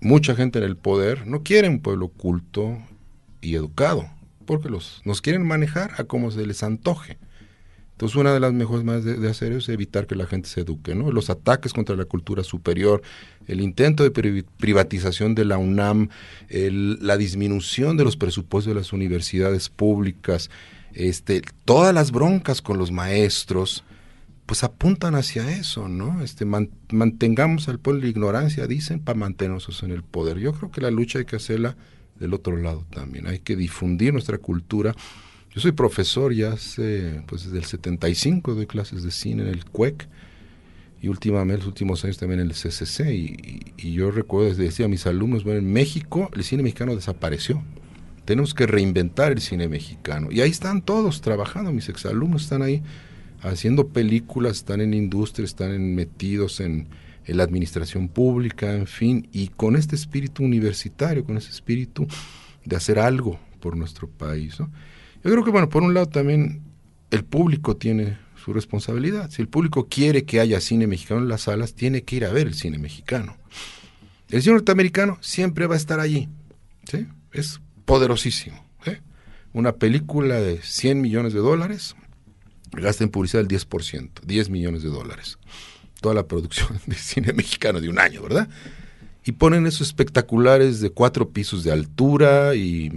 mucha 0.00 0.34
gente 0.34 0.58
en 0.58 0.64
el 0.64 0.76
poder 0.76 1.26
no 1.26 1.42
quiere 1.42 1.68
un 1.68 1.80
pueblo 1.80 2.08
culto 2.08 2.78
y 3.40 3.56
educado, 3.56 4.08
porque 4.46 4.70
los, 4.70 5.02
nos 5.04 5.20
quieren 5.20 5.46
manejar 5.46 5.92
a 5.98 6.04
como 6.04 6.30
se 6.30 6.46
les 6.46 6.62
antoje. 6.62 7.18
Entonces, 7.92 8.16
una 8.16 8.34
de 8.34 8.40
las 8.40 8.52
mejores 8.52 8.84
maneras 8.84 9.20
de, 9.20 9.30
hacer 9.30 9.52
es 9.52 9.68
evitar 9.68 10.08
que 10.08 10.16
la 10.16 10.26
gente 10.26 10.48
se 10.48 10.62
eduque, 10.62 10.96
¿no? 10.96 11.12
Los 11.12 11.30
ataques 11.30 11.72
contra 11.72 11.94
la 11.94 12.04
cultura 12.04 12.42
superior, 12.42 13.02
el 13.46 13.60
intento 13.60 14.02
de 14.02 14.10
privatización 14.10 15.36
de 15.36 15.44
la 15.44 15.58
UNAM, 15.58 16.08
la 16.50 17.16
disminución 17.16 17.96
de 17.96 18.02
los 18.02 18.16
presupuestos 18.16 18.74
de 18.74 18.80
las 18.80 18.92
universidades 18.92 19.68
públicas, 19.68 20.50
este, 20.92 21.42
todas 21.64 21.94
las 21.94 22.10
broncas 22.10 22.62
con 22.62 22.78
los 22.78 22.90
maestros, 22.90 23.84
pues 24.46 24.64
apuntan 24.64 25.14
hacia 25.14 25.50
eso, 25.58 25.88
¿no? 25.88 26.22
Este, 26.22 26.44
mantengamos 26.44 27.68
al 27.68 27.78
pueblo 27.78 28.02
de 28.02 28.08
ignorancia, 28.08 28.66
dicen, 28.66 29.00
para 29.00 29.18
mantenernos 29.18 29.82
en 29.82 29.90
el 29.90 30.02
poder. 30.02 30.38
Yo 30.38 30.52
creo 30.52 30.70
que 30.70 30.80
la 30.80 30.90
lucha 30.90 31.18
hay 31.18 31.24
que 31.24 31.36
hacerla 31.36 31.76
del 32.18 32.34
otro 32.34 32.56
lado 32.56 32.86
también. 32.90 33.26
Hay 33.26 33.40
que 33.40 33.56
difundir 33.56 34.12
nuestra 34.12 34.38
cultura 34.38 34.94
yo 35.54 35.60
soy 35.60 35.70
profesor 35.70 36.34
ya 36.34 36.52
hace, 36.52 37.22
pues 37.28 37.44
desde 37.44 37.58
el 37.58 37.64
75 37.64 38.56
doy 38.56 38.66
clases 38.66 39.04
de 39.04 39.12
cine 39.12 39.44
en 39.44 39.48
el 39.50 39.64
CUEC 39.64 40.08
y 41.00 41.06
últimamente, 41.06 41.58
los 41.58 41.68
últimos 41.68 42.04
años 42.04 42.18
también 42.18 42.40
en 42.40 42.48
el 42.48 42.54
CCC. 42.54 43.12
Y, 43.12 43.92
yo 43.92 44.10
recuerdo, 44.10 44.48
desde 44.48 44.64
decía 44.64 44.86
a 44.86 44.88
mis 44.88 45.06
alumnos, 45.06 45.44
bueno, 45.44 45.60
en 45.60 45.72
México 45.72 46.28
el 46.34 46.42
cine 46.42 46.64
mexicano 46.64 46.96
desapareció. 46.96 47.62
Tenemos 48.24 48.52
que 48.52 48.66
reinventar 48.66 49.30
el 49.30 49.40
cine 49.40 49.68
mexicano. 49.68 50.32
Y 50.32 50.40
ahí 50.40 50.50
están 50.50 50.82
todos 50.82 51.20
trabajando, 51.20 51.70
mis 51.70 51.88
exalumnos 51.88 52.42
están 52.42 52.62
ahí 52.62 52.82
haciendo 53.44 53.88
películas, 53.88 54.56
están 54.58 54.80
en 54.80 54.94
industria, 54.94 55.44
están 55.44 55.94
metidos 55.94 56.60
en, 56.60 56.88
la 57.26 57.42
administración 57.42 58.08
pública, 58.08 58.74
en 58.74 58.86
fin, 58.86 59.28
y 59.32 59.48
con 59.48 59.76
este 59.76 59.96
espíritu 59.96 60.44
universitario, 60.44 61.24
con 61.24 61.38
ese 61.38 61.48
espíritu 61.48 62.06
de 62.66 62.76
hacer 62.76 62.98
algo 62.98 63.40
por 63.60 63.78
nuestro 63.78 64.08
país. 64.08 64.60
¿no? 64.60 64.70
Yo 65.22 65.30
creo 65.30 65.42
que, 65.42 65.50
bueno, 65.50 65.70
por 65.70 65.82
un 65.82 65.94
lado 65.94 66.06
también 66.06 66.60
el 67.10 67.24
público 67.24 67.78
tiene 67.78 68.18
su 68.36 68.52
responsabilidad. 68.52 69.30
Si 69.30 69.40
el 69.40 69.48
público 69.48 69.88
quiere 69.88 70.24
que 70.24 70.38
haya 70.38 70.60
cine 70.60 70.86
mexicano 70.86 71.22
en 71.22 71.28
las 71.28 71.42
salas, 71.42 71.72
tiene 71.72 72.02
que 72.02 72.16
ir 72.16 72.26
a 72.26 72.32
ver 72.32 72.46
el 72.46 72.52
cine 72.52 72.76
mexicano. 72.76 73.38
El 74.28 74.42
cine 74.42 74.56
norteamericano 74.56 75.16
siempre 75.22 75.66
va 75.66 75.76
a 75.76 75.78
estar 75.78 76.00
allí. 76.00 76.28
¿sí? 76.90 77.06
Es 77.32 77.62
poderosísimo. 77.86 78.62
Una 79.54 79.76
película 79.76 80.40
de 80.40 80.60
100 80.60 81.00
millones 81.00 81.32
de 81.32 81.38
dólares 81.38 81.94
gasta 82.80 83.04
en 83.04 83.10
publicidad 83.10 83.42
el 83.42 83.48
10%, 83.48 84.10
10 84.24 84.50
millones 84.50 84.82
de 84.82 84.88
dólares. 84.88 85.38
Toda 86.00 86.14
la 86.14 86.26
producción 86.26 86.80
de 86.86 86.96
cine 86.96 87.32
mexicano 87.32 87.80
de 87.80 87.88
un 87.88 87.98
año, 87.98 88.22
¿verdad? 88.22 88.48
Y 89.24 89.32
ponen 89.32 89.66
esos 89.66 89.86
espectaculares 89.86 90.80
de 90.80 90.90
cuatro 90.90 91.30
pisos 91.30 91.64
de 91.64 91.72
altura 91.72 92.54
y 92.54 92.90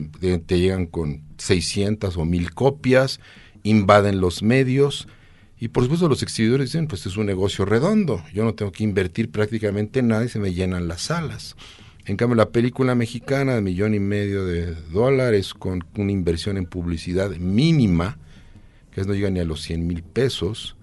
te 0.45 0.59
llegan 0.59 0.85
con 0.85 1.21
600 1.37 2.17
o 2.17 2.25
1000 2.25 2.53
copias, 2.53 3.21
invaden 3.63 4.19
los 4.19 4.43
medios 4.43 5.07
y 5.59 5.69
por 5.69 5.83
supuesto 5.83 6.07
los 6.07 6.21
exhibidores 6.21 6.69
dicen, 6.69 6.87
pues 6.87 7.05
es 7.05 7.17
un 7.17 7.25
negocio 7.25 7.65
redondo, 7.65 8.23
yo 8.33 8.43
no 8.43 8.53
tengo 8.53 8.71
que 8.71 8.83
invertir 8.83 9.31
prácticamente 9.31 10.03
nada 10.03 10.25
y 10.25 10.29
se 10.29 10.39
me 10.39 10.53
llenan 10.53 10.87
las 10.87 11.03
salas. 11.03 11.55
En 12.05 12.15
cambio, 12.15 12.35
la 12.35 12.51
película 12.51 12.95
mexicana 12.95 13.55
de 13.55 13.61
millón 13.61 13.93
y 13.93 13.99
medio 13.99 14.45
de 14.45 14.75
dólares 14.93 15.53
con 15.53 15.83
una 15.97 16.11
inversión 16.11 16.57
en 16.57 16.65
publicidad 16.65 17.31
mínima, 17.31 18.17
que 18.97 19.07
no 19.07 19.13
llega 19.13 19.29
ni 19.29 19.39
a 19.39 19.45
los 19.45 19.61
100 19.61 19.85
mil 19.85 20.01
pesos, 20.01 20.75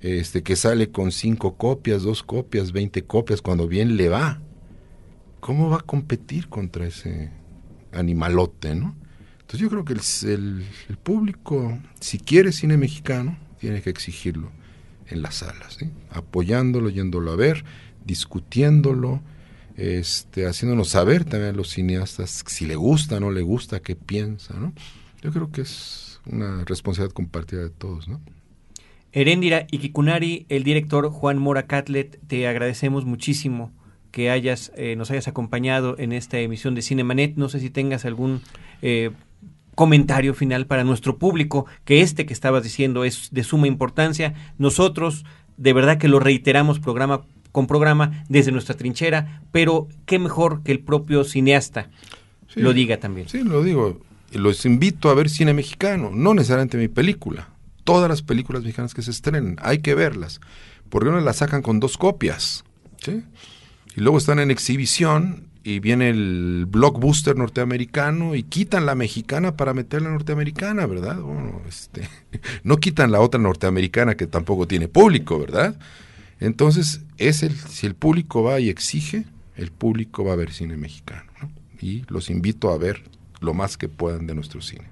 este, 0.00 0.42
que 0.42 0.56
sale 0.56 0.90
con 0.90 1.12
cinco 1.12 1.56
copias, 1.56 2.02
dos 2.02 2.24
copias, 2.24 2.72
20 2.72 3.04
copias, 3.04 3.40
cuando 3.40 3.68
bien 3.68 3.96
le 3.96 4.08
va. 4.08 4.42
¿Cómo 5.38 5.70
va 5.70 5.76
a 5.76 5.82
competir 5.82 6.48
contra 6.48 6.88
ese 6.88 7.30
animalote, 7.92 8.74
no? 8.74 8.96
Entonces 9.40 9.60
yo 9.60 9.68
creo 9.70 9.84
que 9.84 9.92
el, 9.92 10.64
público, 11.04 11.78
si 12.00 12.18
quiere 12.18 12.50
cine 12.50 12.76
mexicano, 12.76 13.38
tiene 13.60 13.80
que 13.80 13.90
exigirlo 13.90 14.50
en 15.06 15.22
las 15.22 15.36
salas, 15.36 15.78
apoyándolo, 16.10 16.88
yéndolo 16.88 17.30
a 17.30 17.36
ver, 17.36 17.64
discutiéndolo, 18.04 19.22
este, 19.76 20.46
haciéndonos 20.46 20.88
saber 20.88 21.24
también 21.24 21.54
a 21.54 21.56
los 21.56 21.70
cineastas 21.70 22.42
si 22.46 22.66
le 22.66 22.74
gusta, 22.74 23.20
no 23.20 23.30
le 23.30 23.42
gusta, 23.42 23.80
qué 23.80 23.94
piensa, 23.94 24.54
¿no? 24.54 24.72
Yo 25.20 25.30
creo 25.32 25.52
que 25.52 25.60
es 25.60 26.11
una 26.26 26.64
responsabilidad 26.64 27.14
compartida 27.14 27.62
de 27.62 27.70
todos, 27.70 28.08
¿no? 28.08 28.20
Erendira 29.12 29.66
Ikikunari, 29.70 30.46
el 30.48 30.64
director 30.64 31.10
Juan 31.10 31.38
Mora 31.38 31.66
Catlet, 31.66 32.18
te 32.26 32.48
agradecemos 32.48 33.04
muchísimo 33.04 33.70
que 34.10 34.30
hayas, 34.30 34.72
eh, 34.76 34.96
nos 34.96 35.10
hayas 35.10 35.28
acompañado 35.28 35.96
en 35.98 36.12
esta 36.12 36.38
emisión 36.38 36.74
de 36.74 36.82
Cinemanet. 36.82 37.36
No 37.36 37.48
sé 37.48 37.60
si 37.60 37.68
tengas 37.68 38.04
algún 38.04 38.40
eh, 38.80 39.10
comentario 39.74 40.34
final 40.34 40.66
para 40.66 40.84
nuestro 40.84 41.18
público, 41.18 41.66
que 41.84 42.00
este 42.00 42.24
que 42.24 42.32
estabas 42.32 42.62
diciendo 42.62 43.04
es 43.04 43.28
de 43.32 43.42
suma 43.42 43.66
importancia. 43.66 44.34
Nosotros, 44.58 45.24
de 45.56 45.72
verdad 45.72 45.98
que 45.98 46.08
lo 46.08 46.18
reiteramos 46.18 46.78
programa 46.78 47.22
con 47.52 47.66
programa 47.66 48.24
desde 48.28 48.52
nuestra 48.52 48.76
trinchera, 48.76 49.42
pero 49.52 49.88
qué 50.06 50.18
mejor 50.18 50.62
que 50.62 50.72
el 50.72 50.80
propio 50.80 51.24
cineasta 51.24 51.90
lo 52.54 52.72
diga 52.72 52.98
también. 52.98 53.28
Sí, 53.28 53.42
lo 53.42 53.62
digo. 53.62 54.00
Los 54.32 54.64
invito 54.64 55.10
a 55.10 55.14
ver 55.14 55.28
cine 55.28 55.54
mexicano, 55.54 56.10
no 56.12 56.34
necesariamente 56.34 56.78
mi 56.78 56.88
película. 56.88 57.48
Todas 57.84 58.08
las 58.08 58.22
películas 58.22 58.62
mexicanas 58.62 58.94
que 58.94 59.02
se 59.02 59.10
estrenen, 59.10 59.56
hay 59.62 59.78
que 59.78 59.94
verlas. 59.94 60.40
Porque 60.88 61.08
uno 61.08 61.20
las 61.20 61.36
sacan 61.36 61.62
con 61.62 61.80
dos 61.80 61.98
copias. 61.98 62.64
Y 63.06 64.00
luego 64.00 64.18
están 64.18 64.38
en 64.38 64.50
exhibición 64.50 65.48
y 65.64 65.78
viene 65.78 66.10
el 66.10 66.66
blockbuster 66.68 67.36
norteamericano 67.36 68.34
y 68.34 68.42
quitan 68.42 68.86
la 68.86 68.94
mexicana 68.94 69.56
para 69.56 69.74
meter 69.74 70.02
la 70.02 70.10
norteamericana, 70.10 70.86
¿verdad? 70.86 71.18
Este, 71.68 72.08
no 72.64 72.78
quitan 72.78 73.12
la 73.12 73.20
otra 73.20 73.40
norteamericana 73.40 74.16
que 74.16 74.26
tampoco 74.26 74.66
tiene 74.66 74.88
público, 74.88 75.38
¿verdad? 75.38 75.76
Entonces, 76.40 77.02
es 77.18 77.42
el, 77.42 77.56
si 77.56 77.86
el 77.86 77.94
público 77.94 78.42
va 78.42 78.58
y 78.58 78.68
exige, 78.68 79.24
el 79.56 79.70
público 79.70 80.24
va 80.24 80.32
a 80.32 80.36
ver 80.36 80.52
cine 80.52 80.76
mexicano. 80.76 81.30
Y 81.80 82.04
los 82.08 82.30
invito 82.30 82.70
a 82.70 82.78
ver 82.78 83.02
lo 83.42 83.54
más 83.54 83.76
que 83.76 83.88
puedan 83.88 84.26
de 84.26 84.34
nuestro 84.34 84.60
cine. 84.60 84.84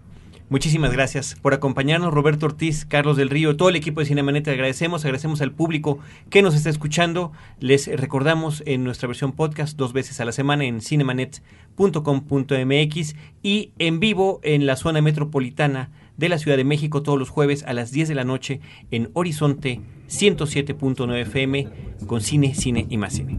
Muchísimas 0.50 0.92
gracias 0.92 1.36
por 1.40 1.54
acompañarnos, 1.54 2.12
Roberto 2.12 2.44
Ortiz, 2.46 2.84
Carlos 2.84 3.16
del 3.16 3.30
Río, 3.30 3.56
todo 3.56 3.68
el 3.68 3.76
equipo 3.76 4.00
de 4.00 4.06
Cinemanet. 4.06 4.48
Agradecemos, 4.48 5.04
agradecemos 5.04 5.40
al 5.42 5.52
público 5.52 6.00
que 6.28 6.42
nos 6.42 6.56
está 6.56 6.70
escuchando. 6.70 7.30
Les 7.60 7.86
recordamos 7.86 8.64
en 8.66 8.82
nuestra 8.82 9.06
versión 9.06 9.30
podcast 9.30 9.76
dos 9.76 9.92
veces 9.92 10.20
a 10.20 10.24
la 10.24 10.32
semana 10.32 10.64
en 10.64 10.80
cinemanet.com.mx 10.80 13.14
y 13.44 13.70
en 13.78 14.00
vivo 14.00 14.40
en 14.42 14.66
la 14.66 14.74
zona 14.74 15.00
metropolitana 15.00 15.92
de 16.16 16.28
la 16.28 16.38
Ciudad 16.38 16.56
de 16.56 16.64
México 16.64 17.04
todos 17.04 17.16
los 17.16 17.30
jueves 17.30 17.62
a 17.62 17.72
las 17.72 17.92
10 17.92 18.08
de 18.08 18.16
la 18.16 18.24
noche 18.24 18.60
en 18.90 19.10
Horizonte 19.12 19.80
107.9 20.08 21.20
FM 21.20 21.68
con 22.08 22.22
cine, 22.22 22.56
cine 22.56 22.88
y 22.90 22.96
más 22.96 23.12
cine. 23.12 23.38